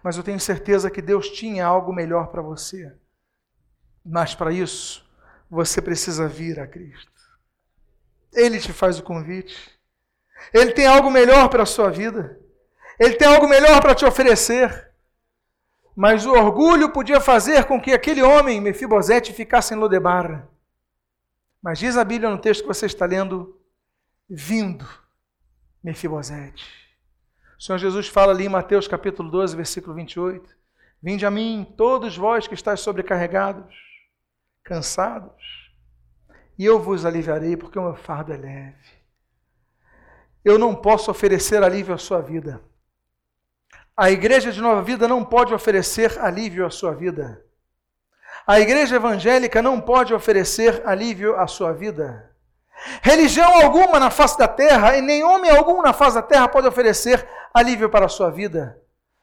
[0.02, 2.98] Mas eu tenho certeza que Deus tinha algo melhor para você.
[4.04, 5.07] Mas para isso,
[5.50, 7.10] você precisa vir a Cristo.
[8.32, 9.56] Ele te faz o convite.
[10.52, 12.38] Ele tem algo melhor para a sua vida.
[12.98, 14.92] Ele tem algo melhor para te oferecer.
[15.96, 20.46] Mas o orgulho podia fazer com que aquele homem, Mefibosete, ficasse em Lodebar.
[21.62, 23.58] Mas diz a Bíblia no texto que você está lendo,
[24.28, 24.86] vindo
[25.82, 26.64] Mefibosete.
[27.58, 30.56] O Senhor Jesus fala ali em Mateus capítulo 12, versículo 28.
[31.02, 33.87] Vinde a mim, todos vós que estáis sobrecarregados
[34.68, 35.72] cansados,
[36.58, 38.98] e eu vos aliviarei, porque o meu fardo é leve.
[40.44, 42.60] Eu não posso oferecer alívio à sua vida.
[43.96, 47.42] A igreja de Nova Vida não pode oferecer alívio à sua vida.
[48.46, 52.30] A igreja evangélica não pode oferecer alívio à sua vida.
[53.02, 56.68] Religião alguma na face da terra e nem homem algum na face da terra pode
[56.68, 58.80] oferecer alívio para a sua vida.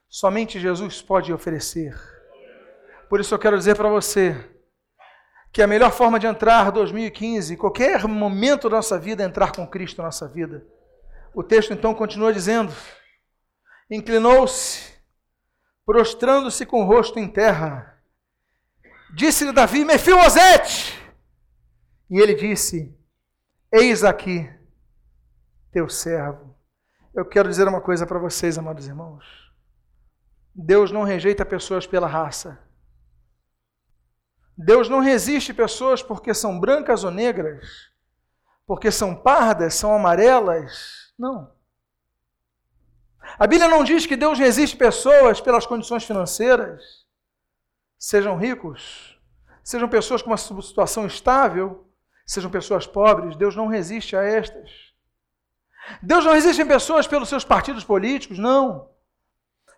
[0.10, 1.96] Somente Jesus pode oferecer.
[3.08, 4.55] Por isso eu quero dizer para você,
[5.56, 9.66] que a melhor forma de entrar 2015, qualquer momento da nossa vida, é entrar com
[9.66, 10.68] Cristo na nossa vida.
[11.34, 12.74] O texto então continua dizendo:
[13.90, 14.94] Inclinou-se,
[15.86, 18.04] prostrando-se com o rosto em terra.
[19.14, 21.02] Disse-lhe Davi: Mefibosete!
[22.10, 22.94] E ele disse:
[23.72, 24.54] Eis aqui
[25.72, 26.54] teu servo.
[27.16, 29.24] Eu quero dizer uma coisa para vocês, amados irmãos.
[30.54, 32.65] Deus não rejeita pessoas pela raça.
[34.58, 37.92] Deus não resiste pessoas porque são brancas ou negras,
[38.66, 41.14] porque são pardas, são amarelas.
[41.18, 41.52] Não.
[43.38, 47.06] A Bíblia não diz que Deus resiste pessoas pelas condições financeiras,
[47.98, 49.20] sejam ricos,
[49.64, 51.90] sejam pessoas com uma situação estável,
[52.26, 53.36] sejam pessoas pobres.
[53.36, 54.70] Deus não resiste a estas.
[56.02, 58.90] Deus não resiste em pessoas pelos seus partidos políticos, não.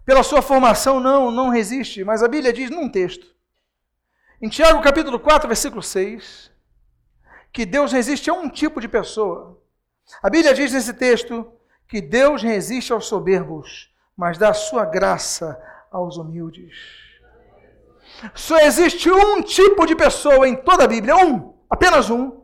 [0.06, 2.04] Pela sua formação, não, não resiste.
[2.04, 3.37] Mas a Bíblia diz num texto,
[4.42, 6.52] em Tiago capítulo 4, versículo 6,
[7.52, 9.60] que Deus resiste a um tipo de pessoa.
[10.22, 11.52] A Bíblia diz nesse texto
[11.88, 15.60] que Deus resiste aos soberbos, mas dá sua graça
[15.92, 16.76] aos humildes.
[18.36, 22.42] Só existe um tipo de pessoa em toda a Bíblia, um, apenas um,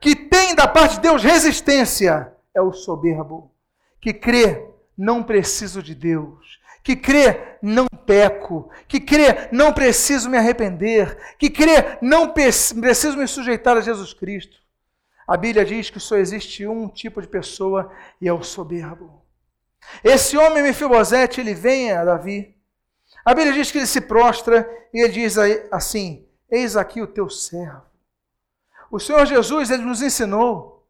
[0.00, 3.52] que tem da parte de Deus resistência, é o soberbo,
[4.00, 10.36] que crê, não preciso de Deus, que crê, não peco, que crê, não preciso me
[10.36, 14.58] arrepender, que crê, não preciso me sujeitar a Jesus Cristo.
[15.26, 19.22] A Bíblia diz que só existe um tipo de pessoa e é o soberbo.
[20.02, 22.56] Esse homem Mefibosete, ele vem a Davi.
[23.24, 25.36] A Bíblia diz que ele se prostra e ele diz
[25.70, 27.82] assim: Eis aqui o teu servo.
[28.90, 30.86] O Senhor Jesus, ele nos ensinou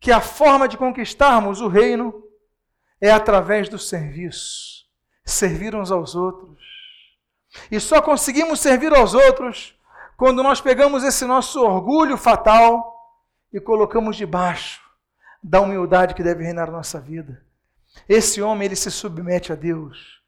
[0.00, 2.24] que a forma de conquistarmos o reino
[3.00, 4.75] é através do serviço,
[5.26, 6.56] servir uns aos outros.
[7.70, 9.76] E só conseguimos servir aos outros
[10.16, 12.94] quando nós pegamos esse nosso orgulho fatal
[13.52, 14.80] e colocamos debaixo
[15.42, 17.44] da humildade que deve reinar na nossa vida.
[18.08, 20.22] Esse homem, ele se submete a Deus.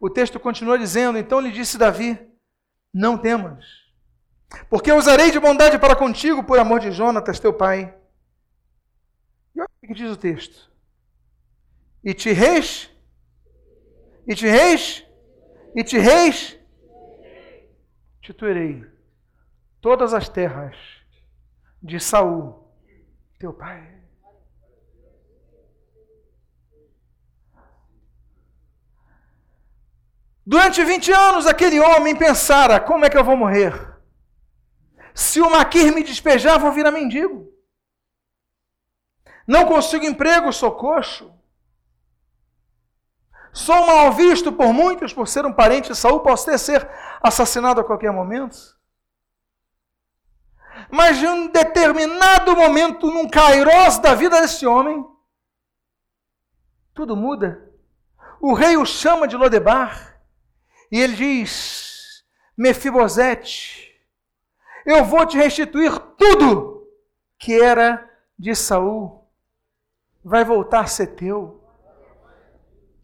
[0.00, 2.18] O texto continua dizendo: Então lhe disse Davi:
[2.92, 3.64] Não temas,
[4.68, 7.94] porque eu usarei de bondade para contigo por amor de Jonatas, teu pai.
[9.54, 10.70] E olha o que diz o texto:
[12.02, 12.90] E te reis,
[14.26, 15.04] e te reis,
[15.74, 16.58] e te reis,
[18.20, 18.84] tituirei
[19.80, 20.76] todas as terras
[21.82, 22.68] de Saul,
[23.38, 24.02] teu pai.
[30.44, 33.72] Durante 20 anos, aquele homem pensara: como é que eu vou morrer?
[35.14, 37.52] Se o maquir me despejar, vou virar mendigo.
[39.46, 41.32] Não consigo emprego, sou coxo.
[43.52, 46.88] Sou mal visto por muitos por ser um parente de Saul, posso ter ser
[47.22, 48.56] assassinado a qualquer momento.
[50.90, 55.06] Mas em um determinado momento, num cairós da vida desse homem,
[56.94, 57.70] tudo muda.
[58.40, 60.18] O rei o chama de Lodebar
[60.90, 62.24] e ele diz:
[62.56, 63.94] Mefibosete,
[64.84, 66.88] eu vou te restituir tudo
[67.38, 69.30] que era de Saul.
[70.24, 71.61] Vai voltar a ser teu.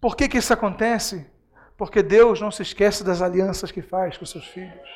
[0.00, 1.30] Por que, que isso acontece?
[1.76, 4.88] Porque Deus não se esquece das alianças que faz com seus filhos.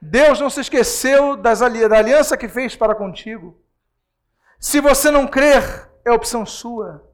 [0.00, 3.58] Deus não se esqueceu das da aliança que fez para contigo.
[4.60, 7.10] Se você não crer, é opção sua.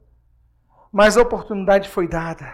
[0.91, 2.53] Mas a oportunidade foi dada.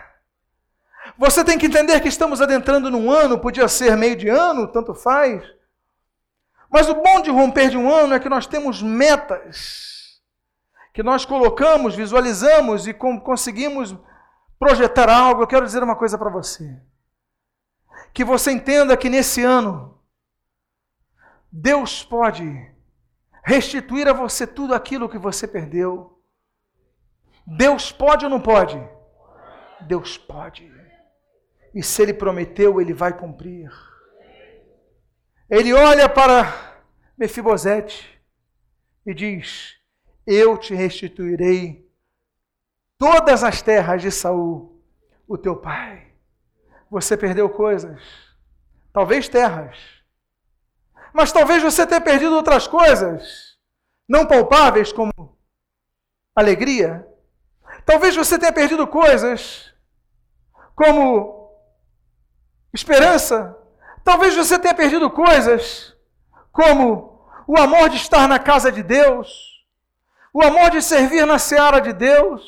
[1.17, 4.93] Você tem que entender que estamos adentrando num ano, podia ser meio de ano, tanto
[4.93, 5.43] faz.
[6.69, 9.96] Mas o bom de romper de um ano é que nós temos metas,
[10.97, 13.95] que nós colocamos, visualizamos e conseguimos
[14.57, 15.43] projetar algo.
[15.43, 16.81] Eu quero dizer uma coisa para você.
[18.11, 20.01] Que você entenda que nesse ano,
[21.51, 22.43] Deus pode
[23.45, 26.19] restituir a você tudo aquilo que você perdeu.
[27.45, 28.83] Deus pode ou não pode?
[29.81, 30.67] Deus pode.
[31.75, 33.69] E se Ele prometeu, Ele vai cumprir.
[35.47, 36.81] Ele olha para
[37.15, 38.19] Mefibosete
[39.05, 39.76] e diz:
[40.27, 41.89] Eu te restituirei
[42.99, 44.79] todas as terras de Saul,
[45.27, 46.11] o teu pai.
[46.91, 48.01] Você perdeu coisas,
[48.93, 49.97] talvez terras
[51.17, 53.57] mas talvez você tenha perdido outras coisas
[54.07, 55.11] não palpáveis, como
[56.35, 57.07] alegria.
[57.83, 59.73] Talvez você tenha perdido coisas
[60.75, 61.51] como
[62.71, 63.57] esperança.
[64.03, 65.95] Talvez você tenha perdido coisas
[66.51, 69.56] como o amor de estar na casa de Deus,
[70.33, 72.43] o amor de servir na seara de Deus,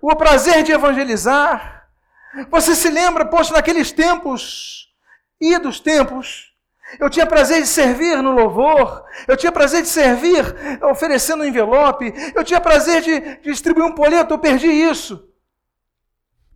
[0.00, 1.88] o prazer de evangelizar.
[2.50, 4.88] Você se lembra, poxa, naqueles tempos,
[5.40, 6.52] e dos tempos,
[6.98, 9.04] eu tinha prazer de servir no louvor.
[9.26, 10.42] Eu tinha prazer de servir
[10.82, 12.12] oferecendo um envelope.
[12.34, 14.32] Eu tinha prazer de, de distribuir um boleto.
[14.32, 15.27] Eu perdi isso.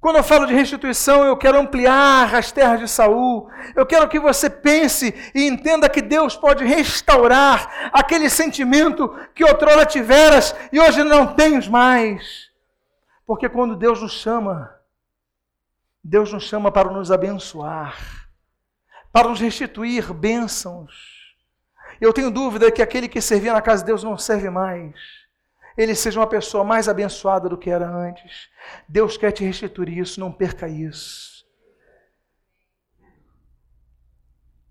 [0.02, 3.48] Quando eu falo de restituição, eu quero ampliar as terras de Saul.
[3.74, 9.86] Eu quero que você pense e entenda que Deus pode restaurar aquele sentimento que outrora
[9.86, 12.50] tiveras e hoje não tens mais.
[13.24, 14.74] Porque quando Deus nos chama,
[16.04, 18.22] Deus nos chama para nos abençoar
[19.12, 21.36] para nos restituir bênçãos.
[22.00, 24.94] Eu tenho dúvida que aquele que servia na casa de Deus não serve mais.
[25.76, 28.50] ele seja uma pessoa mais abençoada do que era antes.
[28.88, 31.46] Deus quer te restituir isso, não perca isso.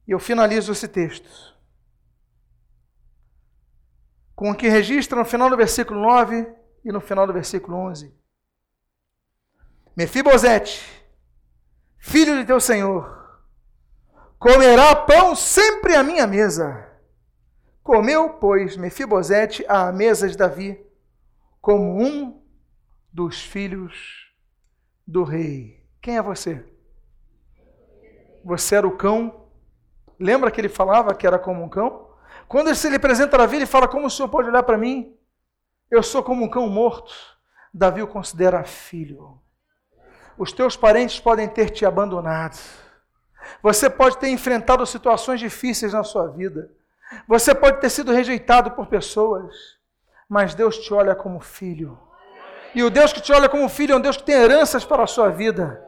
[0.08, 1.52] E eu finalizo esse texto
[4.36, 6.52] com o que registra no final do versículo 9
[6.84, 8.12] e no final do versículo 11.
[9.96, 10.82] Mefibosete,
[12.00, 13.40] filho de teu senhor,
[14.40, 16.90] comerá pão sempre à minha mesa.
[17.84, 20.84] Comeu, pois, Mefibosete à mesa de Davi,
[21.62, 22.41] como um
[23.12, 24.32] dos filhos
[25.06, 25.86] do rei.
[26.02, 26.66] Quem é você?
[28.44, 29.48] Você era o cão.
[30.20, 32.10] Lembra que ele falava que era como um cão?
[32.48, 35.16] Quando ele se lhe apresenta Davi, ele fala: Como o senhor pode olhar para mim?
[35.90, 37.14] Eu sou como um cão morto.
[37.74, 39.40] Davi o considera filho.
[40.38, 42.58] Os teus parentes podem ter te abandonado.
[43.62, 46.72] Você pode ter enfrentado situações difíceis na sua vida.
[47.28, 49.54] Você pode ter sido rejeitado por pessoas.
[50.28, 52.00] Mas Deus te olha como filho.
[52.74, 55.04] E o Deus que te olha como filho é um Deus que tem heranças para
[55.04, 55.84] a sua vida.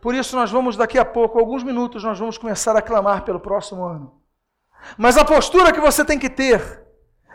[0.00, 3.40] Por isso, nós vamos, daqui a pouco, alguns minutos, nós vamos começar a clamar pelo
[3.40, 4.20] próximo ano.
[4.96, 6.84] Mas a postura que você tem que ter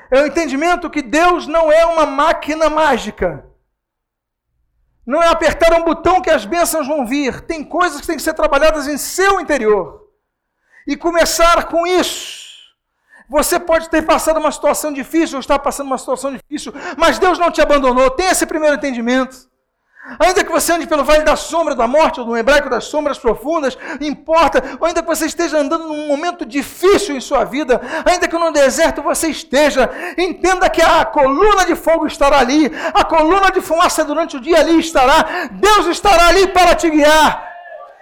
[0.10, 3.46] é o entendimento que Deus não é uma máquina mágica.
[5.06, 7.42] Não é apertar um botão que as bênçãos vão vir.
[7.42, 10.08] Tem coisas que têm que ser trabalhadas em seu interior.
[10.88, 12.41] E começar com isso.
[13.32, 17.40] Você pode ter passado uma situação difícil, ou estar passando uma situação difícil, mas Deus
[17.40, 18.10] não te abandonou.
[18.10, 19.50] Tem esse primeiro entendimento.
[20.20, 23.18] Ainda que você ande pelo vale da sombra da morte, ou no hebraico das sombras
[23.18, 28.28] profundas, importa, ou ainda que você esteja andando num momento difícil em sua vida, ainda
[28.28, 33.50] que no deserto você esteja, entenda que a coluna de fogo estará ali, a coluna
[33.50, 37.48] de fumaça durante o dia ali estará, Deus estará ali para te guiar.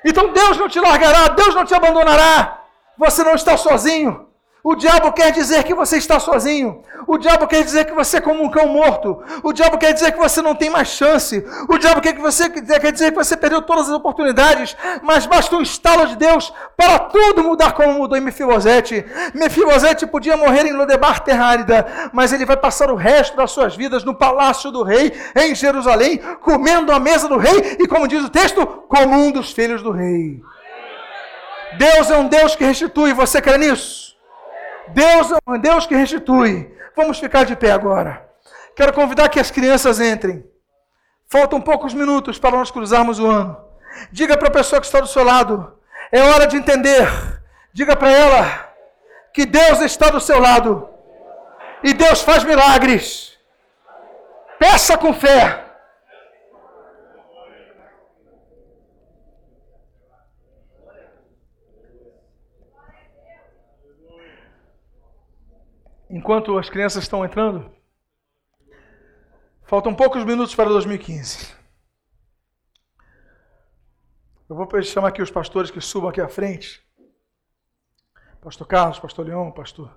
[0.04, 2.64] Então Deus não te largará, Deus não te abandonará,
[2.98, 4.29] você não está sozinho.
[4.62, 6.82] O diabo quer dizer que você está sozinho.
[7.08, 9.24] O diabo quer dizer que você é como um cão morto.
[9.42, 11.46] O diabo quer dizer que você não tem mais chance.
[11.70, 14.76] O diabo quer, que você, quer dizer que você perdeu todas as oportunidades.
[15.02, 19.06] Mas basta um estalo de Deus para tudo mudar como mudou em Mefibosete.
[19.34, 24.04] Mefibosete podia morrer em Lodebar terrárida, mas ele vai passar o resto das suas vidas
[24.04, 28.30] no palácio do rei, em Jerusalém, comendo a mesa do rei e, como diz o
[28.30, 30.42] texto, como um dos filhos do rei.
[31.78, 33.14] Deus é um Deus que restitui.
[33.14, 34.09] Você crê nisso?
[34.94, 36.74] Deus é um Deus que restitui.
[36.96, 38.28] Vamos ficar de pé agora.
[38.76, 40.44] Quero convidar que as crianças entrem.
[41.28, 43.58] Faltam poucos minutos para nós cruzarmos o ano.
[44.12, 45.80] Diga para a pessoa que está do seu lado:
[46.12, 47.08] é hora de entender.
[47.74, 48.70] Diga para ela
[49.34, 50.90] que Deus está do seu lado
[51.84, 53.38] e Deus faz milagres.
[54.58, 55.69] Peça com fé.
[66.10, 67.72] Enquanto as crianças estão entrando,
[69.64, 71.56] faltam poucos minutos para 2015.
[74.50, 76.84] Eu vou chamar aqui os pastores que subam aqui à frente.
[78.42, 79.96] Pastor Carlos, Pastor Leão, Pastor.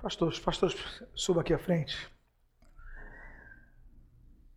[0.00, 2.10] Pastores, pastores, subam aqui à frente.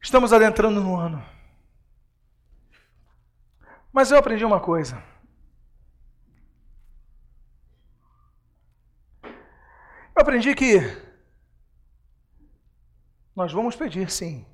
[0.02, 1.24] Estamos adentrando no ano.
[3.94, 5.02] Mas eu aprendi uma coisa.
[10.16, 10.80] Eu aprendi que
[13.36, 14.46] nós vamos pedir, sim,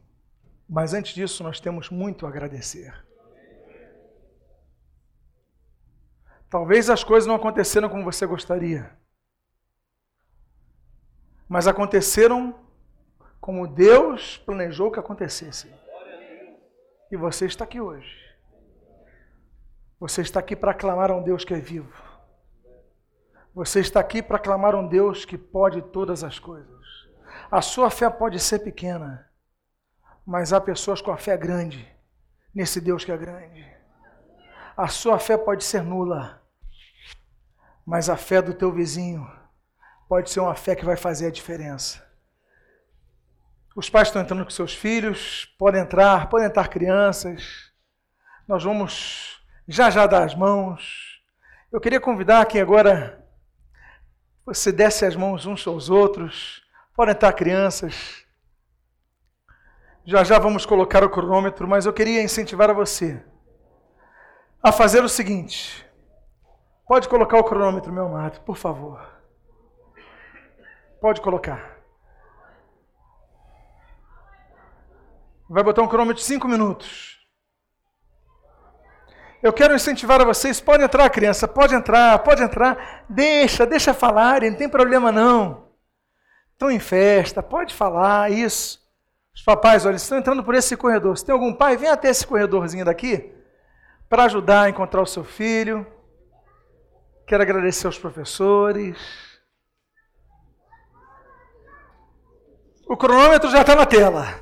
[0.67, 2.91] mas antes disso nós temos muito a agradecer.
[6.49, 8.91] Talvez as coisas não aconteceram como você gostaria,
[11.47, 12.59] mas aconteceram
[13.39, 15.71] como Deus planejou que acontecesse.
[17.11, 18.19] E você está aqui hoje.
[19.99, 22.10] Você está aqui para clamar a um Deus que é vivo.
[23.53, 26.81] Você está aqui para clamar um Deus que pode todas as coisas.
[27.51, 29.29] A sua fé pode ser pequena,
[30.25, 31.85] mas há pessoas com a fé grande
[32.55, 33.69] nesse Deus que é grande.
[34.77, 36.41] A sua fé pode ser nula,
[37.85, 39.29] mas a fé do teu vizinho
[40.07, 42.09] pode ser uma fé que vai fazer a diferença.
[43.75, 47.71] Os pais estão entrando com seus filhos, podem entrar, podem entrar crianças.
[48.47, 51.21] Nós vamos já já dar as mãos.
[51.69, 53.20] Eu queria convidar quem agora
[54.53, 56.61] você desce as mãos uns aos outros.
[56.93, 58.25] Podem estar crianças.
[60.03, 63.23] Já já vamos colocar o cronômetro, mas eu queria incentivar a você
[64.61, 65.85] a fazer o seguinte.
[66.85, 69.01] Pode colocar o cronômetro, meu amado, por favor.
[70.99, 71.77] Pode colocar.
[75.49, 77.20] Vai botar um cronômetro de cinco minutos.
[79.41, 83.05] Eu quero incentivar a vocês, pode entrar, criança, pode entrar, pode entrar.
[83.09, 85.69] Deixa, deixa falar, não tem problema não.
[86.51, 88.79] Estão em festa, pode falar, isso.
[89.33, 91.17] Os papais, olha, estão entrando por esse corredor.
[91.17, 93.33] Se tem algum pai, vem até esse corredorzinho daqui
[94.07, 95.87] para ajudar a encontrar o seu filho.
[97.25, 98.97] Quero agradecer aos professores.
[102.85, 104.39] O cronômetro já está na tela.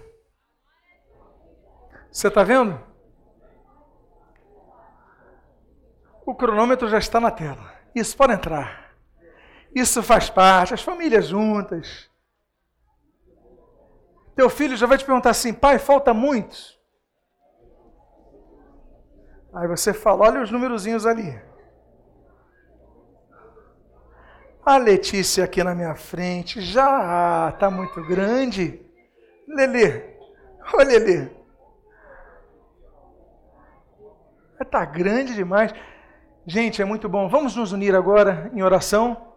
[2.11, 2.88] Você está vendo?
[6.29, 7.73] O cronômetro já está na tela.
[7.95, 8.93] Isso pode entrar.
[9.73, 12.07] Isso faz parte, as famílias juntas.
[14.35, 16.79] Teu filho já vai te perguntar assim: pai, falta muitos.
[19.51, 21.41] Aí você fala: olha os númerozinhos ali.
[24.63, 28.79] A Letícia aqui na minha frente já está muito grande.
[29.47, 30.13] Lelê,
[30.75, 31.27] olha Lelê.
[34.61, 35.73] Está grande demais.
[36.51, 37.29] Gente, é muito bom.
[37.29, 39.35] Vamos nos unir agora em oração,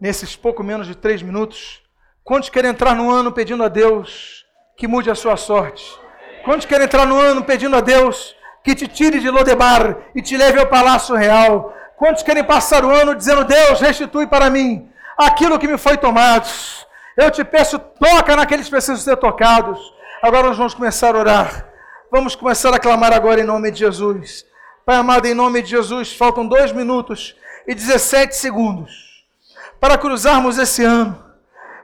[0.00, 1.82] nesses pouco menos de três minutos.
[2.24, 4.46] Quantos querem entrar no ano pedindo a Deus
[4.78, 5.84] que mude a sua sorte?
[6.42, 10.38] Quantos querem entrar no ano pedindo a Deus que te tire de Lodebar e te
[10.38, 11.74] leve ao Palácio Real?
[11.98, 16.48] Quantos querem passar o ano dizendo: Deus, restitui para mim aquilo que me foi tomado?
[17.14, 19.78] Eu te peço, toca naqueles que precisam ser tocados.
[20.22, 21.68] Agora nós vamos começar a orar.
[22.10, 24.46] Vamos começar a clamar agora em nome de Jesus.
[24.86, 27.34] Pai amado, em nome de Jesus, faltam dois minutos
[27.66, 29.24] e 17 segundos
[29.80, 31.20] para cruzarmos esse ano.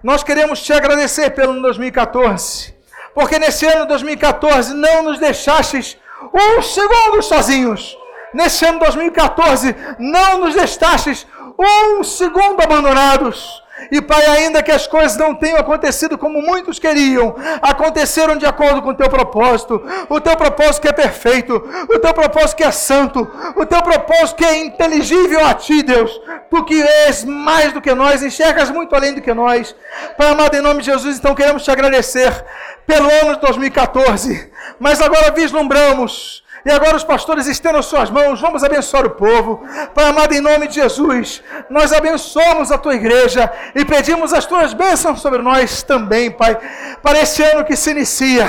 [0.05, 2.73] Nós queremos te agradecer pelo 2014,
[3.13, 5.99] porque nesse ano 2014 não nos deixastes
[6.33, 7.99] um segundo sozinhos
[8.33, 11.27] nesse ano 2014, não nos deixastes
[11.59, 13.63] um segundo abandonados.
[13.91, 18.81] E Pai, ainda que as coisas não tenham acontecido como muitos queriam, aconteceram de acordo
[18.81, 19.83] com o teu propósito.
[20.09, 21.55] O teu propósito que é perfeito,
[21.89, 26.13] o teu propósito que é santo, o teu propósito que é inteligível a ti, Deus.
[26.51, 29.75] Tu que és mais do que nós, enxergas muito além do que nós.
[30.17, 32.45] Pai amado, em nome de Jesus, então queremos te agradecer
[32.87, 34.53] pelo ano de 2014.
[34.79, 39.67] Mas agora vislumbramos e agora os pastores estendam suas mãos, vamos abençoar o povo.
[39.95, 44.73] Pai amado, em nome de Jesus, nós abençoamos a tua igreja e pedimos as tuas
[44.73, 46.57] bênçãos sobre nós também, Pai,
[47.03, 48.49] para esse ano que se inicia.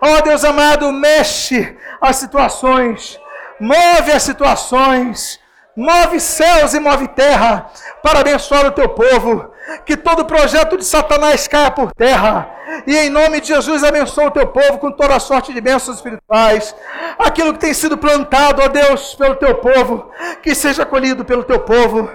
[0.00, 3.20] Ó oh, Deus amado, mexe as situações,
[3.60, 5.38] move as situações,
[5.76, 7.70] move céus e move terra
[8.02, 9.51] para abençoar o teu povo
[9.84, 12.50] que todo projeto de Satanás caia por terra.
[12.86, 15.96] E em nome de Jesus abençoa o teu povo com toda a sorte de bênçãos
[15.96, 16.74] espirituais.
[17.18, 20.10] Aquilo que tem sido plantado, ó Deus, pelo teu povo,
[20.42, 22.10] que seja colhido pelo teu povo.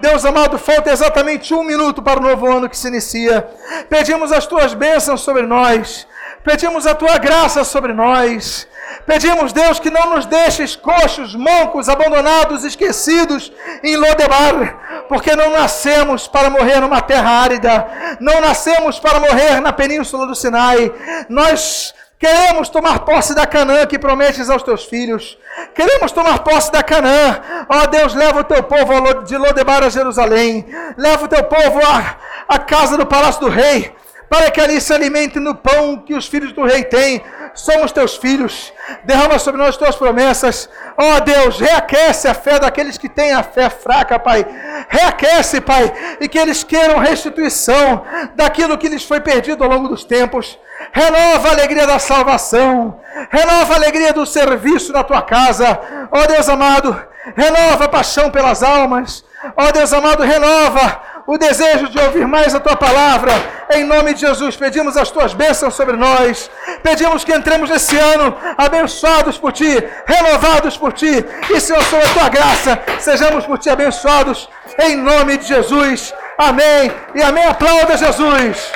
[0.00, 3.48] Deus amado, falta exatamente um minuto para o novo ano que se inicia.
[3.88, 6.06] Pedimos as tuas bênçãos sobre nós.
[6.44, 8.68] Pedimos a tua graça sobre nós.
[9.06, 16.26] Pedimos, Deus, que não nos deixes coxos, mancos, abandonados, esquecidos em Lodebar, porque não nascemos
[16.26, 17.86] para morrer numa terra árida,
[18.18, 20.90] não nascemos para morrer na península do Sinai.
[21.28, 25.36] Nós Queremos tomar posse da Canaã que prometes aos teus filhos.
[25.74, 27.40] Queremos tomar posse da Canaã.
[27.68, 30.64] Ó oh, Deus, leva o teu povo de Lodebar a Jerusalém.
[30.96, 33.92] Leva o teu povo à, à casa do palácio do rei
[34.32, 37.22] para que ali se alimente no pão que os filhos do rei têm.
[37.52, 38.72] Somos teus filhos.
[39.04, 40.70] Derrama sobre nós tuas promessas.
[40.96, 44.46] Ó oh, Deus, reaquece a fé daqueles que têm a fé fraca, Pai.
[44.88, 50.02] Reaquece, Pai, e que eles queiram restituição daquilo que lhes foi perdido ao longo dos
[50.02, 50.58] tempos.
[50.92, 52.98] Renova a alegria da salvação.
[53.28, 55.78] Renova a alegria do serviço na tua casa.
[56.10, 56.98] Ó oh, Deus amado,
[57.36, 59.22] renova a paixão pelas almas.
[59.54, 63.32] Ó oh, Deus amado, renova o desejo de ouvir mais a tua palavra.
[63.70, 66.50] Em nome de Jesus, pedimos as tuas bênçãos sobre nós.
[66.82, 69.70] Pedimos que entremos nesse ano abençoados por ti,
[70.06, 71.24] renovados por ti.
[71.50, 74.48] E, Senhor, sob a tua graça, sejamos por ti abençoados.
[74.78, 76.12] Em nome de Jesus.
[76.36, 76.90] Amém.
[77.14, 77.44] E amém.
[77.44, 78.72] Aplauda Jesus.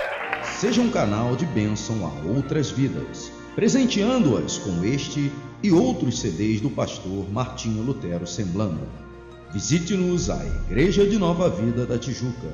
[0.58, 5.30] Seja um canal de bênção a outras vidas, presenteando-as com este
[5.62, 9.05] e outros CDs do pastor Martinho Lutero Semblando.
[9.52, 12.52] Visite-nos à Igreja de Nova Vida da Tijuca,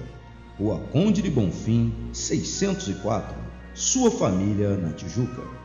[0.59, 3.35] Rua Conde de Bonfim, 604,
[3.75, 5.62] sua família na Tijuca.